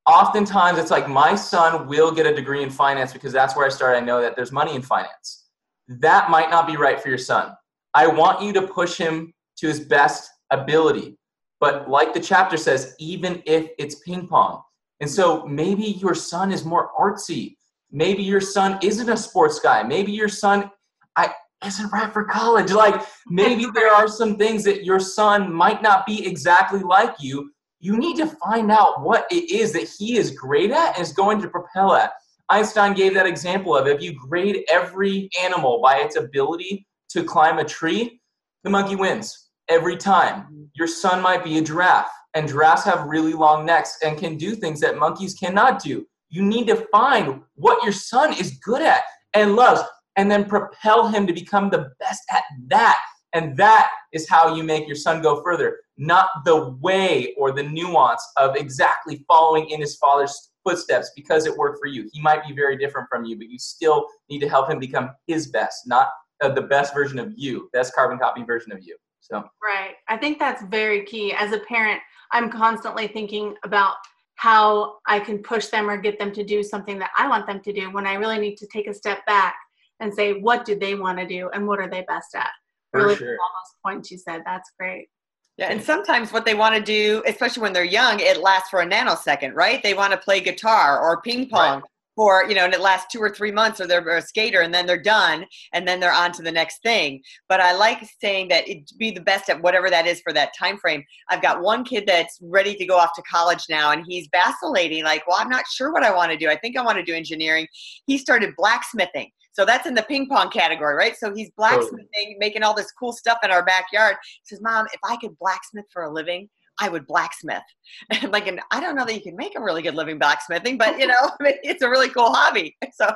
Oftentimes, 0.07 0.79
it's 0.79 0.91
like 0.91 1.09
my 1.09 1.35
son 1.35 1.87
will 1.87 2.11
get 2.11 2.27
a 2.27 2.35
degree 2.35 2.63
in 2.63 2.71
finance 2.71 3.13
because 3.13 3.33
that's 3.33 3.55
where 3.55 3.67
I 3.67 3.69
started. 3.69 3.99
I 3.99 4.01
know 4.01 4.21
that 4.21 4.35
there's 4.37 4.51
money 4.51 4.75
in 4.75 4.83
finance. 4.83 5.49
That 5.87 6.31
might 6.31 6.51
not 6.51 6.67
be 6.67 6.77
right 6.77 7.01
for 7.01 7.09
your 7.09 7.19
son. 7.19 7.53
I 7.95 8.07
want 8.07 8.43
you 8.43 8.53
to 8.55 8.63
push 8.63 8.97
him 8.97 9.33
to 9.59 9.69
his 9.69 9.81
best 9.81 10.31
ability. 10.51 11.19
But 11.61 11.91
like 11.91 12.15
the 12.15 12.21
chapter 12.21 12.57
says, 12.57 12.95
even 12.99 13.43
if 13.45 13.71
it's 13.79 13.97
ping 13.97 14.27
pong, 14.27 14.63
and 15.01 15.11
so 15.11 15.47
maybe 15.47 15.85
your 15.85 16.15
son 16.15 16.53
is 16.53 16.65
more 16.65 16.91
artsy. 16.99 17.57
Maybe 17.91 18.23
your 18.23 18.41
son 18.41 18.79
isn't 18.83 19.09
a 19.09 19.17
sports 19.17 19.61
guy. 19.61 19.83
Maybe 19.83 20.13
your 20.13 20.29
son 20.29 20.71
I 21.17 21.33
isn't 21.65 21.93
right 21.93 22.13
for 22.13 22.25
college. 22.25 22.73
Like 22.73 23.03
maybe 23.29 23.67
there 23.75 23.93
are 23.93 24.09
some 24.09 24.37
things 24.37 24.65
that 24.65 24.85
your 24.85 25.01
son 25.01 25.53
might 25.53 25.83
not 25.83 26.07
be 26.07 26.27
exactly 26.27 26.81
like 26.81 27.15
you. 27.21 27.51
You 27.81 27.97
need 27.97 28.17
to 28.17 28.27
find 28.27 28.73
out 28.73 29.03
what 29.03 29.27
it 29.31 29.51
is 29.51 29.73
that 29.73 29.89
he 29.99 30.17
is 30.17 30.33
great 30.33 30.73
at 30.73 30.97
and 30.97 31.03
is 31.03 31.13
going 31.13 31.41
to 31.43 31.49
propel 31.49 31.95
at. 31.95 32.13
Einstein 32.51 32.95
gave 32.95 33.15
that 33.15 33.27
example 33.27 33.77
of 33.77 33.87
if 33.87 34.03
you 34.03 34.15
grade 34.15 34.65
every 34.69 35.29
animal 35.41 35.81
by 35.83 35.99
its 35.99 36.17
ability 36.17 36.87
to 37.11 37.23
climb 37.23 37.59
a 37.59 37.65
tree, 37.65 38.21
the 38.65 38.71
monkey 38.71 38.97
wins 38.97 39.51
every 39.69 39.97
time. 39.97 40.43
Mm-hmm. 40.43 40.63
Your 40.75 40.89
son 40.89 41.23
might 41.23 41.45
be 41.45 41.59
a 41.59 41.63
giraffe 41.63 42.11
and 42.39 42.49
giraffes 42.49 42.85
have 42.85 43.09
really 43.09 43.33
long 43.33 43.67
necks 43.67 43.99
and 44.05 44.17
can 44.17 44.37
do 44.37 44.55
things 44.55 44.79
that 44.79 44.97
monkeys 44.97 45.35
cannot 45.35 45.83
do. 45.83 46.07
You 46.31 46.43
need 46.43 46.69
to 46.69 46.87
find 46.93 47.43
what 47.57 47.83
your 47.83 47.93
son 47.93 48.33
is 48.33 48.61
good 48.63 48.81
at 48.81 49.03
and 49.35 49.57
loves 49.57 49.83
and 50.15 50.31
then 50.31 50.45
propel 50.45 51.09
him 51.09 51.27
to 51.27 51.33
become 51.33 51.69
the 51.69 51.91
best 51.99 52.23
at 52.31 52.45
that. 52.69 53.01
And 53.33 53.57
that 53.57 53.91
is 54.13 54.29
how 54.29 54.55
you 54.55 54.63
make 54.63 54.87
your 54.87 54.95
son 54.95 55.21
go 55.21 55.43
further, 55.43 55.81
not 55.97 56.29
the 56.45 56.77
way 56.81 57.35
or 57.37 57.51
the 57.51 57.65
nuance 57.65 58.25
of 58.37 58.55
exactly 58.55 59.25
following 59.27 59.71
in 59.71 59.81
his 59.81 59.97
father's 59.97 60.53
footsteps 60.63 61.11
because 61.17 61.45
it 61.45 61.57
worked 61.57 61.81
for 61.81 61.89
you. 61.89 62.09
He 62.13 62.23
might 62.23 62.47
be 62.47 62.55
very 62.55 62.79
different 62.79 63.09
from 63.09 63.25
you, 63.25 63.37
but 63.37 63.49
you 63.49 63.59
still 63.59 64.07
need 64.31 64.39
to 64.41 64.49
help 64.49 64.71
him 64.71 64.79
become 64.79 65.11
his 65.27 65.49
best, 65.49 65.89
not 65.89 66.11
uh, 66.41 66.51
the 66.51 66.63
best 66.63 66.95
version 66.95 67.19
of 67.19 67.33
you, 67.37 67.69
best 67.73 67.97
carbon 67.97 68.17
copy 68.17 68.45
version 68.45 68.71
of 68.71 68.79
you. 68.81 68.97
So, 69.31 69.45
right. 69.63 69.95
I 70.09 70.17
think 70.17 70.39
that's 70.39 70.63
very 70.65 71.05
key. 71.05 71.33
As 71.33 71.53
a 71.53 71.61
parent, 71.61 72.01
I'm 72.33 72.51
constantly 72.51 73.07
thinking 73.09 73.55
about 73.65 73.95
how 74.37 74.99
I 75.07 75.21
can 75.21 75.39
push 75.39 75.67
them 75.67 75.91
or 75.91 75.97
get 75.97 76.19
them 76.19 76.33
to 76.33 76.45
do 76.45 76.63
something 76.63 76.99
that 77.01 77.11
I 77.17 77.29
want 77.29 77.47
them 77.47 77.61
to 77.61 77.73
do 77.73 77.91
when 77.91 78.07
I 78.07 78.15
really 78.15 78.39
need 78.39 78.57
to 78.59 78.67
take 78.67 78.87
a 78.87 78.95
step 78.95 79.25
back 79.27 79.57
and 80.01 80.15
say, 80.15 80.35
what 80.35 80.65
do 80.65 80.79
they 80.79 80.95
want 80.95 81.19
to 81.19 81.27
do 81.27 81.51
and 81.53 81.67
what 81.67 81.81
are 81.81 81.91
they 81.91 82.03
best 82.03 82.35
at? 82.35 82.51
For 82.93 83.01
really, 83.01 83.17
sure. 83.17 83.33
all 83.33 83.51
those 83.61 83.75
points 83.85 84.11
you 84.11 84.19
said. 84.19 84.43
That's 84.47 84.71
great. 84.79 85.09
Yeah, 85.57 85.73
and 85.73 85.83
sometimes 85.83 86.33
what 86.33 86.45
they 86.45 86.55
want 86.55 86.77
to 86.77 86.81
do, 86.81 87.23
especially 87.27 87.63
when 87.63 87.73
they're 87.73 87.83
young, 87.83 88.21
it 88.21 88.41
lasts 88.41 88.71
for 88.71 88.81
a 88.81 88.87
nanosecond, 88.87 89.55
right? 89.55 89.83
They 89.83 89.93
want 89.93 90.13
to 90.13 90.19
play 90.19 90.41
guitar 90.41 91.01
or 91.01 91.21
ping 91.21 91.49
pong. 91.49 91.81
Right 91.81 91.83
for 92.19 92.45
you 92.49 92.55
know 92.57 92.65
and 92.65 92.75
it 92.75 92.81
lasts 92.81 93.07
two 93.13 93.21
or 93.21 93.31
three 93.31 93.53
months 93.53 93.81
or 93.81 93.87
they're 93.87 94.17
a 94.17 94.21
skater 94.21 94.63
and 94.63 94.75
then 94.75 94.87
they're 94.87 95.01
done 95.01 95.47
and 95.73 95.87
then 95.87 96.01
they're 96.01 96.13
on 96.13 96.33
to 96.33 96.43
the 96.43 96.51
next 96.51 96.83
thing. 96.83 97.23
But 97.49 97.61
i 97.61 97.73
like 97.73 98.05
saying 98.21 98.49
that 98.49 98.69
it 98.69 98.91
be 98.99 99.13
the 99.13 99.21
best 99.21 99.49
at 99.49 99.63
whatever 99.63 99.89
that 99.89 100.05
is 100.05 100.21
for 100.23 100.33
that 100.33 100.51
time 100.59 100.79
frame 100.79 101.05
i've 101.29 101.43
got 101.43 101.63
one 101.63 101.85
kid 101.85 102.05
that's 102.09 102.41
ready 102.43 102.75
to 102.75 102.85
go 102.85 102.99
off 102.99 103.15
to 103.15 103.23
college 103.23 103.65
now 103.71 103.93
and 103.93 104.05
he's 104.09 104.29
vacillating 104.33 105.05
like 105.05 105.25
well 105.29 105.37
i'm 105.39 105.49
not 105.49 105.65
sure 105.73 105.93
what 105.93 106.03
i 106.03 106.13
want 106.13 106.33
to 106.33 106.37
do. 106.37 106.49
I 106.51 106.57
think 106.57 106.77
i 106.77 106.83
want 106.83 106.99
to 106.99 107.05
do 107.05 107.15
engineering. 107.15 107.69
He 108.07 108.19
started 108.19 108.55
blacksmithing. 108.57 109.31
So 109.53 109.65
that's 109.65 109.87
in 109.87 109.95
the 109.95 110.03
ping 110.03 110.29
pong 110.29 110.51
category, 110.51 110.95
right? 110.95 111.17
So 111.17 111.35
he's 111.35 111.51
blacksmithing, 111.57 112.37
making 112.39 112.63
all 112.63 112.75
this 112.75 112.93
cool 112.93 113.13
stuff 113.13 113.39
in 113.43 113.51
our 113.51 113.65
backyard. 113.65 114.17
He 114.23 114.55
says, 114.55 114.61
Mom, 114.63 114.87
if 114.93 115.01
I 115.05 115.17
could 115.17 115.37
blacksmith 115.41 115.87
for 115.93 116.05
a 116.05 116.13
living, 116.13 116.49
I 116.79 116.89
would 116.89 117.07
blacksmith. 117.07 117.63
And 118.11 118.31
like, 118.33 118.47
and 118.47 118.61
I 118.71 118.81
don't 118.81 118.95
know 118.95 119.05
that 119.07 119.15
you 119.15 119.23
can 119.23 119.35
make 119.35 119.57
a 119.57 119.61
really 119.61 119.83
good 119.83 119.95
living 119.95 120.19
blacksmithing, 120.19 120.77
but 120.79 120.99
you 120.99 121.07
know, 121.07 121.15
it's 121.41 121.83
a 121.83 121.89
really 121.89 122.09
cool 122.11 122.33
hobby. 122.33 122.77
So 122.93 123.11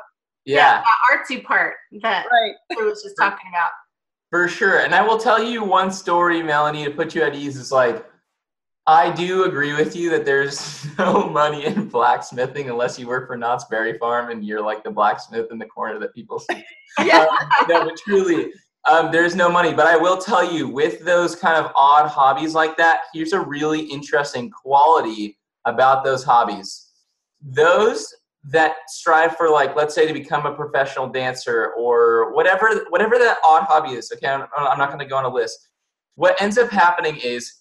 yeah, 0.45 0.83
yeah 0.83 1.17
artsy 1.17 1.45
part 1.45 1.75
that 2.03 2.27
right. 2.33 2.55
I 2.71 2.83
was 2.83 3.03
just 3.03 3.17
talking 3.19 3.49
about. 3.51 3.71
For 4.31 4.49
sure. 4.49 4.79
And 4.79 4.95
I 4.95 5.07
will 5.07 5.19
tell 5.19 5.43
you 5.43 5.63
one 5.63 5.93
story, 5.93 6.43
Melanie, 6.43 6.85
to 6.85 6.91
put 6.91 7.15
you 7.15 7.23
at 7.23 7.35
ease 7.35 7.59
is 7.59 7.71
like, 7.71 8.07
I 8.87 9.11
do 9.11 9.45
agree 9.45 9.75
with 9.75 9.95
you 9.95 10.11
that 10.11 10.25
there's 10.25 10.87
no 10.99 11.29
money 11.29 11.67
in 11.67 11.89
blacksmithing 11.89 12.71
unless 12.71 12.99
you 12.99 13.07
work 13.07 13.29
for 13.29 13.37
Knott's 13.37 13.67
Berry 13.67 13.99
Farm 13.99 14.31
and 14.31 14.45
you're 14.45 14.63
like 14.63 14.83
the 14.83 14.91
blacksmith 14.91 15.53
in 15.53 15.59
the 15.59 15.67
corner 15.67 15.99
that 16.01 16.15
people 16.15 16.41
see. 16.41 16.65
yeah. 17.05 17.27
Um, 17.27 17.67
no, 17.69 17.85
but 17.85 17.97
truly, 17.99 18.53
um, 18.91 19.13
there's 19.13 19.37
no 19.37 19.49
money, 19.49 19.73
but 19.73 19.87
I 19.87 19.97
will 19.97 20.19
tell 20.19 20.53
you, 20.53 20.69
with 20.69 21.05
those 21.05 21.37
kind 21.37 21.57
of 21.57 21.71
odd 21.77 22.09
hobbies 22.09 22.55
like 22.55 22.77
that, 22.79 23.03
here's 23.15 23.33
a 23.33 23.41
really 23.41 23.81
interesting 23.81 24.51
quality 24.51 25.39
about 25.65 26.05
those 26.05 26.25
hobbies. 26.25 26.89
Those 27.41 28.13
that 28.45 28.75
strive 28.89 29.37
for, 29.37 29.49
like, 29.49 29.77
let's 29.77 29.95
say, 29.95 30.07
to 30.07 30.13
become 30.13 30.47
a 30.47 30.55
professional 30.55 31.09
dancer 31.09 31.73
or 31.79 32.35
whatever, 32.35 32.85
whatever 32.89 33.19
that 33.19 33.39
odd 33.45 33.65
hobby 33.65 33.91
is. 33.91 34.11
Okay, 34.13 34.27
I'm, 34.27 34.47
I'm 34.57 34.79
not 34.79 34.89
going 34.89 34.99
to 34.99 35.07
go 35.07 35.17
on 35.17 35.25
a 35.25 35.33
list. 35.33 35.69
What 36.17 36.41
ends 36.43 36.59
up 36.59 36.71
happening 36.71 37.19
is 37.23 37.53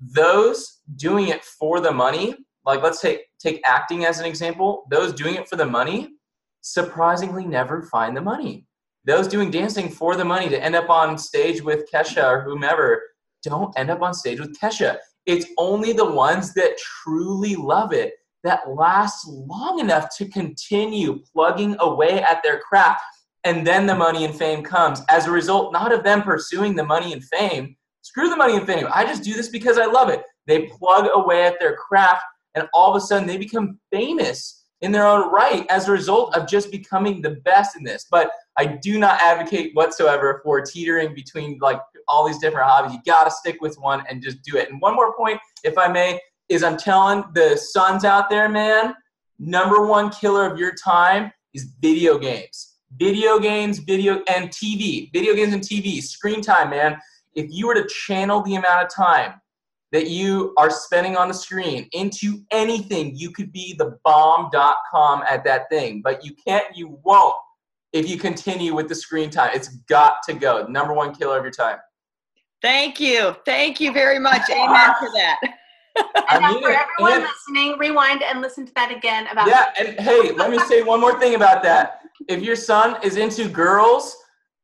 those 0.00 0.78
doing 0.96 1.28
it 1.28 1.44
for 1.44 1.80
the 1.80 1.92
money, 1.92 2.34
like 2.64 2.82
let's 2.82 3.00
take 3.00 3.20
take 3.38 3.60
acting 3.66 4.06
as 4.06 4.18
an 4.18 4.24
example. 4.24 4.84
Those 4.90 5.12
doing 5.12 5.34
it 5.34 5.48
for 5.48 5.56
the 5.56 5.66
money, 5.66 6.14
surprisingly, 6.62 7.44
never 7.44 7.82
find 7.82 8.16
the 8.16 8.22
money 8.22 8.66
those 9.04 9.28
doing 9.28 9.50
dancing 9.50 9.88
for 9.88 10.16
the 10.16 10.24
money 10.24 10.48
to 10.48 10.62
end 10.62 10.74
up 10.74 10.90
on 10.90 11.16
stage 11.16 11.62
with 11.62 11.90
Kesha 11.90 12.22
or 12.22 12.42
whomever 12.42 13.02
don't 13.42 13.76
end 13.78 13.90
up 13.90 14.02
on 14.02 14.12
stage 14.12 14.38
with 14.38 14.58
Kesha. 14.58 14.98
It's 15.26 15.46
only 15.58 15.92
the 15.92 16.10
ones 16.10 16.52
that 16.54 16.76
truly 16.78 17.56
love 17.56 17.92
it 17.92 18.14
that 18.42 18.68
last 18.70 19.26
long 19.26 19.80
enough 19.80 20.08
to 20.16 20.28
continue 20.28 21.20
plugging 21.32 21.76
away 21.80 22.22
at 22.22 22.42
their 22.42 22.58
craft. 22.60 23.02
And 23.44 23.66
then 23.66 23.86
the 23.86 23.94
money 23.94 24.24
and 24.24 24.34
fame 24.34 24.62
comes. 24.62 25.02
As 25.08 25.26
a 25.26 25.30
result, 25.30 25.72
not 25.72 25.92
of 25.92 26.04
them 26.04 26.22
pursuing 26.22 26.74
the 26.74 26.84
money 26.84 27.12
and 27.12 27.24
fame. 27.24 27.76
Screw 28.02 28.28
the 28.28 28.36
money 28.36 28.56
and 28.56 28.66
fame. 28.66 28.86
I 28.92 29.04
just 29.04 29.22
do 29.22 29.34
this 29.34 29.48
because 29.48 29.78
I 29.78 29.86
love 29.86 30.08
it. 30.08 30.22
They 30.46 30.66
plug 30.66 31.08
away 31.12 31.44
at 31.44 31.58
their 31.58 31.76
craft, 31.76 32.22
and 32.54 32.66
all 32.74 32.90
of 32.90 32.96
a 32.96 33.00
sudden 33.00 33.26
they 33.26 33.36
become 33.36 33.78
famous 33.92 34.59
in 34.82 34.92
their 34.92 35.06
own 35.06 35.30
right 35.30 35.66
as 35.68 35.88
a 35.88 35.92
result 35.92 36.34
of 36.34 36.48
just 36.48 36.70
becoming 36.70 37.20
the 37.20 37.30
best 37.30 37.76
in 37.76 37.84
this. 37.84 38.06
But 38.10 38.30
I 38.56 38.66
do 38.66 38.98
not 38.98 39.20
advocate 39.20 39.74
whatsoever 39.74 40.40
for 40.42 40.60
teetering 40.60 41.14
between 41.14 41.58
like 41.60 41.80
all 42.08 42.26
these 42.26 42.38
different 42.38 42.66
hobbies. 42.66 42.94
You 42.94 43.00
got 43.04 43.24
to 43.24 43.30
stick 43.30 43.60
with 43.60 43.76
one 43.76 44.04
and 44.08 44.22
just 44.22 44.42
do 44.42 44.56
it. 44.56 44.70
And 44.70 44.80
one 44.80 44.94
more 44.94 45.14
point, 45.16 45.38
if 45.64 45.76
I 45.76 45.88
may, 45.88 46.18
is 46.48 46.62
I'm 46.62 46.76
telling 46.76 47.24
the 47.34 47.56
sons 47.56 48.04
out 48.04 48.28
there, 48.28 48.48
man, 48.48 48.94
number 49.38 49.86
one 49.86 50.10
killer 50.10 50.50
of 50.50 50.58
your 50.58 50.74
time 50.74 51.30
is 51.54 51.72
video 51.80 52.18
games. 52.18 52.76
Video 52.96 53.38
games, 53.38 53.78
video 53.78 54.22
and 54.28 54.50
TV. 54.50 55.12
Video 55.12 55.34
games 55.34 55.54
and 55.54 55.62
TV, 55.62 56.02
screen 56.02 56.40
time, 56.40 56.70
man. 56.70 56.98
If 57.34 57.46
you 57.50 57.68
were 57.68 57.74
to 57.74 57.86
channel 57.86 58.42
the 58.42 58.56
amount 58.56 58.84
of 58.84 58.92
time 58.92 59.40
that 59.92 60.08
you 60.08 60.54
are 60.56 60.70
spending 60.70 61.16
on 61.16 61.28
the 61.28 61.34
screen 61.34 61.88
into 61.92 62.42
anything, 62.50 63.16
you 63.16 63.30
could 63.30 63.52
be 63.52 63.74
the 63.76 63.98
bomb.com 64.04 65.22
at 65.28 65.44
that 65.44 65.68
thing. 65.68 66.00
But 66.02 66.24
you 66.24 66.32
can't, 66.46 66.64
you 66.74 66.98
won't 67.02 67.34
if 67.92 68.08
you 68.08 68.16
continue 68.16 68.74
with 68.74 68.88
the 68.88 68.94
screen 68.94 69.30
time. 69.30 69.50
It's 69.54 69.68
got 69.88 70.22
to 70.24 70.32
go. 70.32 70.66
Number 70.66 70.92
one 70.92 71.14
killer 71.14 71.38
of 71.38 71.44
your 71.44 71.52
time. 71.52 71.78
Thank 72.62 73.00
you. 73.00 73.34
Thank 73.44 73.80
you 73.80 73.92
very 73.92 74.18
much. 74.18 74.42
Amen 74.50 74.94
to 75.00 75.10
that. 75.14 75.38
and 75.96 76.44
I 76.44 76.52
mean 76.52 76.62
for 76.62 76.70
everyone 76.70 77.12
and, 77.12 77.22
listening, 77.22 77.78
rewind 77.78 78.22
and 78.22 78.40
listen 78.40 78.66
to 78.66 78.72
that 78.74 78.94
again 78.94 79.26
about 79.28 79.48
Yeah, 79.48 79.72
and 79.78 79.98
hey, 79.98 80.32
let 80.32 80.50
me 80.50 80.58
say 80.60 80.82
one 80.82 81.00
more 81.00 81.18
thing 81.18 81.34
about 81.34 81.62
that. 81.64 82.02
If 82.28 82.42
your 82.42 82.54
son 82.54 82.96
is 83.02 83.16
into 83.16 83.48
girls, 83.48 84.16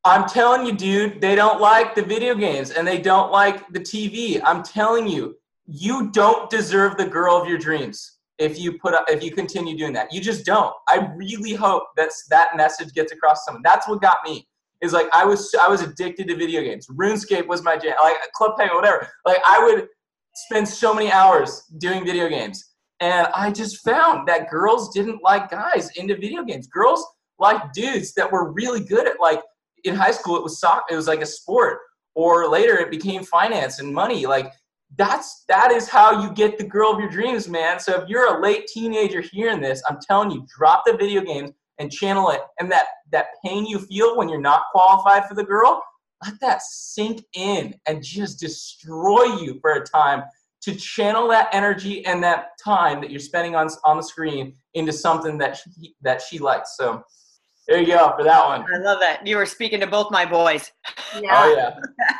I'm 0.03 0.27
telling 0.27 0.65
you, 0.65 0.71
dude, 0.73 1.19
they 1.19 1.35
don't 1.35 1.59
like 1.59 1.95
the 1.95 2.01
video 2.01 2.33
games 2.33 2.71
and 2.71 2.87
they 2.87 2.99
don't 2.99 3.31
like 3.31 3.67
the 3.73 3.79
TV. 3.79 4.41
I'm 4.43 4.63
telling 4.63 5.07
you, 5.07 5.37
you 5.65 6.11
don't 6.11 6.49
deserve 6.49 6.97
the 6.97 7.05
girl 7.05 7.35
of 7.35 7.47
your 7.47 7.57
dreams 7.57 8.17
if 8.37 8.59
you 8.59 8.77
put 8.79 8.93
up 8.93 9.05
if 9.09 9.23
you 9.23 9.31
continue 9.31 9.77
doing 9.77 9.93
that. 9.93 10.13
You 10.13 10.21
just 10.21 10.45
don't. 10.45 10.73
I 10.87 11.11
really 11.15 11.53
hope 11.53 11.83
that 11.97 12.11
that 12.29 12.55
message 12.55 12.93
gets 12.93 13.11
across 13.11 13.39
to 13.39 13.45
someone. 13.45 13.63
That's 13.63 13.87
what 13.87 14.01
got 14.01 14.17
me. 14.23 14.47
Is 14.79 14.93
like 14.93 15.07
I 15.11 15.25
was 15.25 15.53
I 15.59 15.67
was 15.67 15.81
addicted 15.81 16.27
to 16.27 16.35
video 16.35 16.61
games. 16.61 16.87
RuneScape 16.87 17.47
was 17.47 17.63
my 17.63 17.77
jam. 17.77 17.95
Like 18.01 18.15
Club 18.33 18.57
Penguin, 18.57 18.77
whatever. 18.77 19.07
Like 19.25 19.39
I 19.47 19.63
would 19.63 19.87
spend 20.35 20.67
so 20.67 20.93
many 20.93 21.11
hours 21.11 21.63
doing 21.79 22.05
video 22.05 22.29
games. 22.29 22.63
And 22.99 23.27
I 23.33 23.51
just 23.51 23.83
found 23.83 24.27
that 24.27 24.49
girls 24.49 24.93
didn't 24.93 25.21
like 25.23 25.49
guys 25.49 25.89
into 25.97 26.15
video 26.15 26.43
games. 26.43 26.67
Girls 26.67 27.05
like 27.39 27.73
dudes 27.73 28.13
that 28.13 28.31
were 28.31 28.51
really 28.51 28.83
good 28.83 29.07
at 29.07 29.19
like 29.19 29.41
in 29.83 29.95
high 29.95 30.11
school 30.11 30.37
it 30.37 30.43
was 30.43 30.59
soccer, 30.59 30.93
it 30.93 30.95
was 30.95 31.07
like 31.07 31.21
a 31.21 31.25
sport. 31.25 31.79
Or 32.15 32.49
later 32.49 32.77
it 32.77 32.89
became 32.89 33.23
finance 33.23 33.79
and 33.79 33.93
money. 33.93 34.25
Like 34.25 34.51
that's 34.95 35.43
that 35.47 35.71
is 35.71 35.87
how 35.87 36.23
you 36.23 36.33
get 36.33 36.57
the 36.57 36.63
girl 36.63 36.91
of 36.91 36.99
your 36.99 37.09
dreams, 37.09 37.47
man. 37.47 37.79
So 37.79 38.01
if 38.01 38.09
you're 38.09 38.35
a 38.35 38.41
late 38.41 38.67
teenager 38.67 39.21
hearing 39.21 39.61
this, 39.61 39.83
I'm 39.87 39.99
telling 40.01 40.31
you, 40.31 40.45
drop 40.57 40.83
the 40.85 40.97
video 40.97 41.21
games 41.21 41.51
and 41.77 41.91
channel 41.91 42.29
it. 42.29 42.41
And 42.59 42.71
that 42.71 42.85
that 43.11 43.27
pain 43.45 43.65
you 43.65 43.79
feel 43.79 44.17
when 44.17 44.29
you're 44.29 44.41
not 44.41 44.63
qualified 44.71 45.27
for 45.27 45.35
the 45.35 45.43
girl, 45.43 45.83
let 46.25 46.39
that 46.41 46.61
sink 46.61 47.23
in 47.35 47.75
and 47.87 48.03
just 48.03 48.39
destroy 48.39 49.23
you 49.39 49.59
for 49.61 49.73
a 49.73 49.83
time 49.85 50.23
to 50.61 50.75
channel 50.75 51.27
that 51.27 51.49
energy 51.51 52.05
and 52.05 52.23
that 52.23 52.49
time 52.63 52.99
that 53.01 53.11
you're 53.11 53.19
spending 53.19 53.55
on 53.55 53.69
on 53.83 53.97
the 53.97 54.03
screen 54.03 54.55
into 54.73 54.91
something 54.91 55.37
that 55.37 55.57
she, 55.57 55.95
that 56.01 56.21
she 56.21 56.39
likes. 56.39 56.75
So 56.77 57.03
there 57.67 57.81
you 57.81 57.87
go 57.87 58.13
for 58.17 58.23
that 58.23 58.45
one. 58.45 58.65
I 58.73 58.77
love 58.77 58.99
that. 59.01 59.27
You 59.27 59.35
were 59.37 59.45
speaking 59.45 59.81
to 59.81 59.87
both 59.87 60.09
my 60.09 60.25
boys. 60.25 60.71
Yeah. 61.21 61.43
Oh 61.43 61.55
yeah. 61.55 61.75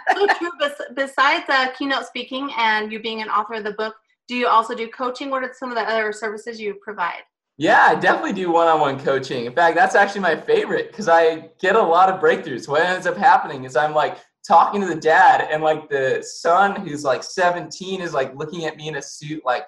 so 0.14 0.28
true. 0.38 0.52
Besides 0.94 1.46
uh, 1.50 1.72
keynote 1.78 2.06
speaking 2.06 2.50
and 2.58 2.92
you 2.92 3.02
being 3.02 3.22
an 3.22 3.30
author 3.30 3.56
of 3.56 3.64
the 3.64 3.74
book, 3.74 3.96
do 4.28 4.36
you 4.36 4.48
also 4.48 4.76
do 4.76 4.88
coaching? 4.90 5.30
What 5.30 5.44
are 5.44 5.54
some 5.58 5.70
of 5.70 5.76
the 5.76 5.90
other 5.90 6.12
services 6.12 6.60
you 6.60 6.76
provide? 6.82 7.22
Yeah, 7.58 7.88
I 7.88 7.96
definitely 7.96 8.34
do 8.34 8.52
one-on-one 8.52 9.00
coaching. 9.00 9.46
In 9.46 9.54
fact, 9.54 9.76
that's 9.76 9.96
actually 9.96 10.22
my 10.22 10.36
favorite 10.36 10.92
because 10.92 11.10
I 11.10 11.50
get 11.60 11.76
a 11.76 11.82
lot 11.82 12.10
of 12.10 12.22
breakthroughs. 12.22 12.68
What 12.68 12.84
ends 12.84 13.08
up 13.08 13.18
happening 13.18 13.64
is 13.64 13.76
I'm 13.76 13.96
like 13.96 14.18
talking 14.48 14.82
to 14.82 14.88
the 14.88 15.00
dad, 15.00 15.48
and 15.50 15.64
like 15.64 15.90
the 15.90 16.22
son 16.24 16.76
who's 16.76 17.04
like 17.04 17.24
17 17.24 18.02
is 18.02 18.14
like 18.14 18.36
looking 18.36 18.66
at 18.66 18.76
me 18.76 18.90
in 18.90 18.98
a 18.98 19.02
suit, 19.02 19.44
like 19.46 19.66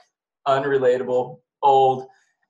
unrelatable, 0.48 1.40
old 1.64 2.08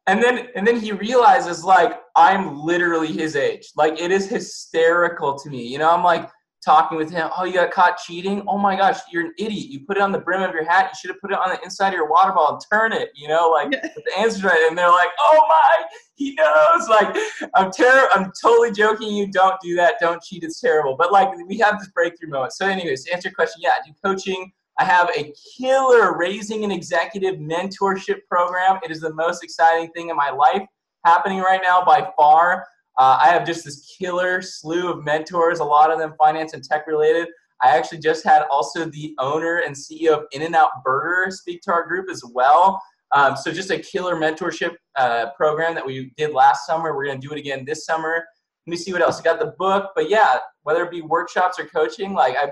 and 0.09 0.23
then 0.23 0.47
and 0.55 0.67
then 0.67 0.79
he 0.79 0.91
realizes 0.91 1.63
like 1.63 2.01
i'm 2.15 2.59
literally 2.59 3.13
his 3.13 3.35
age. 3.35 3.69
Like 3.75 3.99
it 3.99 4.11
is 4.11 4.27
hysterical 4.27 5.37
to 5.37 5.49
me. 5.49 5.65
You 5.65 5.77
know 5.77 5.91
i'm 5.91 6.03
like 6.03 6.29
talking 6.65 6.97
with 6.97 7.09
him. 7.09 7.29
Oh 7.37 7.45
you 7.45 7.53
got 7.53 7.71
caught 7.71 7.97
cheating? 7.97 8.43
Oh 8.47 8.57
my 8.57 8.75
gosh 8.75 8.97
you're 9.11 9.25
an 9.25 9.33
idiot. 9.37 9.67
You 9.67 9.85
put 9.85 9.97
it 9.97 10.01
on 10.01 10.11
the 10.11 10.19
brim 10.19 10.41
of 10.41 10.51
your 10.51 10.65
hat. 10.65 10.89
You 10.91 10.97
should 10.99 11.11
have 11.11 11.21
put 11.21 11.31
it 11.31 11.37
on 11.37 11.49
the 11.49 11.63
inside 11.63 11.89
of 11.89 11.93
your 11.93 12.09
water 12.09 12.31
bottle 12.33 12.55
and 12.55 12.61
turn 12.71 12.91
it 12.91 13.09
you 13.15 13.27
know 13.27 13.49
like 13.49 13.69
the 13.71 14.17
answer 14.17 14.47
right. 14.47 14.65
And 14.67 14.77
they're 14.77 14.89
like 14.89 15.09
oh 15.19 15.45
my 15.47 15.83
he 16.15 16.33
knows. 16.33 16.89
Like 16.89 17.15
i'm 17.55 17.71
terrible 17.71 18.09
i'm 18.15 18.31
totally 18.41 18.71
joking 18.71 19.15
you. 19.15 19.31
Don't 19.31 19.61
do 19.61 19.75
that. 19.75 19.95
Don't 20.01 20.21
cheat. 20.23 20.43
It's 20.43 20.59
terrible. 20.59 20.95
But 20.97 21.11
like 21.11 21.29
we 21.47 21.59
have 21.59 21.77
this 21.77 21.89
breakthrough 21.89 22.29
moment. 22.29 22.53
So 22.53 22.65
anyways 22.65 23.05
to 23.05 23.13
answer 23.13 23.29
your 23.29 23.35
question 23.35 23.61
yeah 23.61 23.71
i 23.77 23.87
do 23.87 23.93
coaching 24.03 24.51
I 24.79 24.85
have 24.85 25.09
a 25.15 25.33
killer 25.57 26.17
raising 26.17 26.63
an 26.63 26.71
executive 26.71 27.35
mentorship 27.35 28.19
program. 28.29 28.79
It 28.81 28.91
is 28.91 29.01
the 29.01 29.13
most 29.13 29.43
exciting 29.43 29.91
thing 29.91 30.09
in 30.09 30.15
my 30.15 30.29
life 30.29 30.63
happening 31.05 31.39
right 31.39 31.59
now 31.61 31.83
by 31.83 32.09
far. 32.17 32.65
Uh, 32.97 33.19
I 33.21 33.27
have 33.27 33.45
just 33.45 33.65
this 33.65 33.93
killer 33.99 34.41
slew 34.41 34.89
of 34.89 35.03
mentors, 35.03 35.59
a 35.59 35.65
lot 35.65 35.91
of 35.91 35.99
them 35.99 36.13
finance 36.17 36.53
and 36.53 36.63
tech 36.63 36.87
related. 36.87 37.27
I 37.61 37.75
actually 37.75 37.99
just 37.99 38.23
had 38.23 38.43
also 38.49 38.85
the 38.85 39.13
owner 39.19 39.57
and 39.57 39.75
CEO 39.75 40.13
of 40.13 40.23
In 40.31 40.43
and 40.43 40.55
Out 40.55 40.81
Burger 40.85 41.29
speak 41.29 41.61
to 41.63 41.73
our 41.73 41.85
group 41.85 42.09
as 42.09 42.23
well. 42.33 42.81
Um, 43.13 43.35
so 43.35 43.51
just 43.51 43.71
a 43.71 43.79
killer 43.79 44.15
mentorship 44.15 44.75
uh, 44.95 45.31
program 45.35 45.75
that 45.75 45.85
we 45.85 46.13
did 46.15 46.31
last 46.31 46.65
summer. 46.65 46.95
We're 46.95 47.05
going 47.05 47.19
to 47.19 47.27
do 47.27 47.33
it 47.33 47.39
again 47.39 47.65
this 47.65 47.85
summer. 47.85 48.23
Let 48.65 48.71
me 48.71 48.77
see 48.77 48.93
what 48.93 49.01
else. 49.01 49.17
We 49.17 49.23
got 49.23 49.39
the 49.39 49.55
book, 49.57 49.91
but 49.93 50.09
yeah, 50.09 50.37
whether 50.63 50.85
it 50.85 50.91
be 50.91 51.01
workshops 51.01 51.59
or 51.59 51.65
coaching, 51.65 52.13
like 52.13 52.35
I 52.37 52.51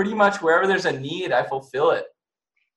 pretty 0.00 0.14
much 0.14 0.40
wherever 0.40 0.66
there's 0.66 0.86
a 0.86 0.98
need, 0.98 1.30
I 1.30 1.42
fulfill 1.42 1.90
it. 1.90 2.06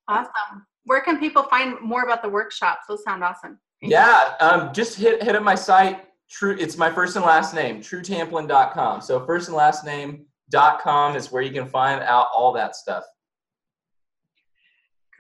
Awesome. 0.10 0.68
Where 0.84 1.00
can 1.00 1.20
people 1.20 1.44
find 1.44 1.80
more 1.80 2.04
about 2.04 2.22
the 2.22 2.28
workshops? 2.28 2.82
Those 2.90 3.02
sound 3.06 3.24
awesome. 3.24 3.60
yeah, 3.82 4.34
um, 4.42 4.74
just 4.74 4.98
hit 4.98 5.24
hit 5.24 5.34
up 5.34 5.42
my 5.42 5.56
site. 5.56 6.04
True, 6.30 6.58
it's 6.60 6.76
my 6.76 6.92
first 6.92 7.16
and 7.16 7.24
last 7.24 7.56
name, 7.56 7.80
truetamplin.com. 7.80 9.00
So 9.00 9.26
first 9.26 9.48
and 9.48 9.56
last 9.56 9.86
name 9.86 10.26
dot 10.50 10.82
com 10.82 11.16
is 11.16 11.32
where 11.32 11.42
you 11.42 11.54
can 11.54 11.66
find 11.66 12.02
out 12.02 12.28
all 12.36 12.52
that 12.52 12.76
stuff. 12.76 13.06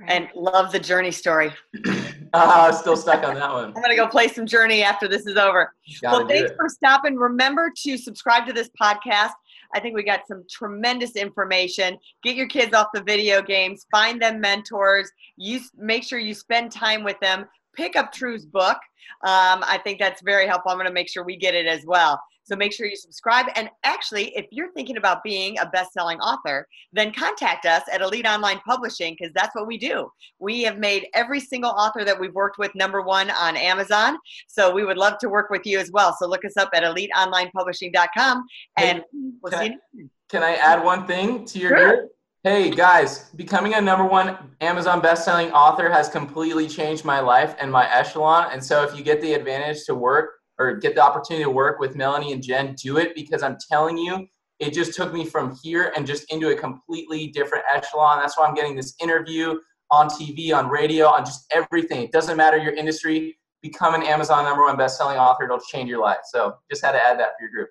And 0.07 0.27
love 0.35 0.73
the 0.73 0.79
journey 0.79 1.11
story. 1.11 1.53
uh, 2.33 2.71
still 2.73 2.97
stuck 2.97 3.23
on 3.25 3.35
that 3.35 3.53
one. 3.53 3.65
I'm 3.77 3.81
gonna 3.81 3.95
go 3.95 4.07
play 4.07 4.27
some 4.27 4.45
journey 4.45 4.83
after 4.83 5.07
this 5.07 5.25
is 5.25 5.37
over. 5.37 5.71
Well, 6.01 6.27
thanks 6.27 6.51
for 6.57 6.67
stopping. 6.67 7.15
Remember 7.15 7.71
to 7.83 7.97
subscribe 7.97 8.45
to 8.47 8.51
this 8.51 8.69
podcast. 8.81 9.31
I 9.73 9.79
think 9.79 9.95
we 9.95 10.03
got 10.03 10.27
some 10.27 10.43
tremendous 10.49 11.15
information. 11.15 11.97
Get 12.23 12.35
your 12.35 12.47
kids 12.47 12.73
off 12.73 12.87
the 12.93 13.03
video 13.03 13.41
games, 13.41 13.85
find 13.91 14.21
them 14.21 14.39
mentors, 14.39 15.11
you 15.37 15.61
make 15.75 16.03
sure 16.03 16.19
you 16.19 16.33
spend 16.33 16.71
time 16.71 17.03
with 17.03 17.19
them. 17.21 17.45
Pick 17.75 17.95
up 17.95 18.11
True's 18.11 18.45
book. 18.45 18.77
Um, 19.23 19.63
I 19.65 19.79
think 19.83 19.99
that's 19.99 20.21
very 20.21 20.47
helpful. 20.47 20.71
I'm 20.71 20.77
going 20.77 20.87
to 20.87 20.93
make 20.93 21.09
sure 21.09 21.23
we 21.23 21.37
get 21.37 21.55
it 21.55 21.65
as 21.65 21.83
well. 21.87 22.21
So 22.43 22.55
make 22.55 22.73
sure 22.73 22.85
you 22.85 22.95
subscribe. 22.95 23.47
And 23.55 23.69
actually, 23.83 24.35
if 24.35 24.45
you're 24.51 24.71
thinking 24.73 24.97
about 24.97 25.23
being 25.23 25.57
a 25.59 25.65
best 25.65 25.93
selling 25.93 26.19
author, 26.19 26.67
then 26.91 27.13
contact 27.13 27.65
us 27.65 27.83
at 27.91 28.01
Elite 28.01 28.27
Online 28.27 28.59
Publishing 28.67 29.15
because 29.17 29.33
that's 29.33 29.55
what 29.55 29.65
we 29.65 29.77
do. 29.77 30.09
We 30.39 30.63
have 30.63 30.77
made 30.77 31.07
every 31.13 31.39
single 31.39 31.71
author 31.71 32.03
that 32.03 32.19
we've 32.19 32.33
worked 32.33 32.57
with 32.57 32.73
number 32.75 33.01
one 33.01 33.31
on 33.31 33.55
Amazon. 33.55 34.17
So 34.47 34.71
we 34.73 34.85
would 34.85 34.97
love 34.97 35.17
to 35.19 35.29
work 35.29 35.49
with 35.49 35.65
you 35.65 35.79
as 35.79 35.91
well. 35.91 36.15
So 36.19 36.27
look 36.27 36.43
us 36.43 36.57
up 36.57 36.69
at 36.73 36.83
eliteonlinepublishing.com 36.83 38.45
and 38.77 38.97
hey, 38.97 39.03
we'll 39.41 39.51
see 39.51 39.57
I, 39.57 39.77
you. 39.93 40.09
Can 40.29 40.43
I 40.43 40.55
add 40.55 40.83
one 40.83 41.07
thing 41.07 41.45
to 41.45 41.59
your 41.59 41.77
sure. 41.77 41.97
group? 41.97 42.11
Hey 42.43 42.71
guys, 42.71 43.29
becoming 43.37 43.75
a 43.75 43.79
number 43.79 44.03
one 44.03 44.37
Amazon 44.59 44.99
best-selling 44.99 45.49
author 45.53 45.89
has 45.89 46.09
completely 46.09 46.67
changed 46.67 47.05
my 47.05 47.21
life 47.21 47.55
and 47.57 47.71
my 47.71 47.89
echelon. 47.89 48.49
And 48.51 48.61
so 48.61 48.83
if 48.83 48.97
you 48.97 49.01
get 49.01 49.21
the 49.21 49.33
advantage 49.33 49.85
to 49.85 49.95
work 49.95 50.42
or 50.59 50.75
get 50.75 50.95
the 50.95 51.01
opportunity 51.01 51.43
to 51.43 51.49
work 51.49 51.79
with 51.79 51.95
Melanie 51.95 52.33
and 52.33 52.43
Jen, 52.43 52.75
do 52.75 52.97
it 52.97 53.15
because 53.15 53.43
I'm 53.43 53.57
telling 53.69 53.97
you, 53.97 54.27
it 54.59 54.73
just 54.73 54.93
took 54.93 55.13
me 55.13 55.25
from 55.25 55.57
here 55.61 55.91
and 55.95 56.05
just 56.05 56.31
into 56.31 56.49
a 56.49 56.55
completely 56.55 57.27
different 57.27 57.63
echelon. 57.73 58.19
That's 58.19 58.37
why 58.37 58.45
I'm 58.45 58.53
getting 58.53 58.75
this 58.75 58.93
interview 59.01 59.57
on 59.91 60.09
TV, 60.09 60.55
on 60.55 60.69
radio, 60.69 61.07
on 61.07 61.25
just 61.25 61.51
everything. 61.51 62.03
It 62.03 62.11
doesn't 62.11 62.37
matter 62.37 62.57
your 62.57 62.73
industry. 62.73 63.37
Become 63.61 63.95
an 63.95 64.03
Amazon 64.03 64.43
number 64.43 64.63
one 64.63 64.77
best-selling 64.77 65.17
author. 65.17 65.45
It'll 65.45 65.59
change 65.59 65.89
your 65.89 66.01
life. 66.01 66.19
So 66.25 66.55
just 66.69 66.83
had 66.83 66.91
to 66.93 67.03
add 67.03 67.19
that 67.19 67.31
for 67.37 67.43
your 67.43 67.51
group. 67.51 67.69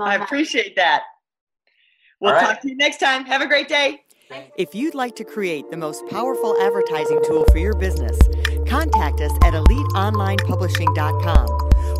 I 0.00 0.16
appreciate 0.16 0.76
that. 0.76 1.02
We'll 2.20 2.32
right. 2.32 2.46
talk 2.46 2.62
to 2.62 2.68
you 2.68 2.76
next 2.76 2.98
time. 2.98 3.24
Have 3.26 3.42
a 3.42 3.46
great 3.46 3.68
day. 3.68 4.00
If 4.56 4.74
you'd 4.74 4.94
like 4.94 5.14
to 5.16 5.24
create 5.24 5.70
the 5.70 5.76
most 5.76 6.06
powerful 6.06 6.56
advertising 6.60 7.20
tool 7.26 7.44
for 7.52 7.58
your 7.58 7.74
business, 7.74 8.18
contact 8.66 9.20
us 9.20 9.32
at 9.42 9.52
eliteonlinepublishing.com 9.52 11.63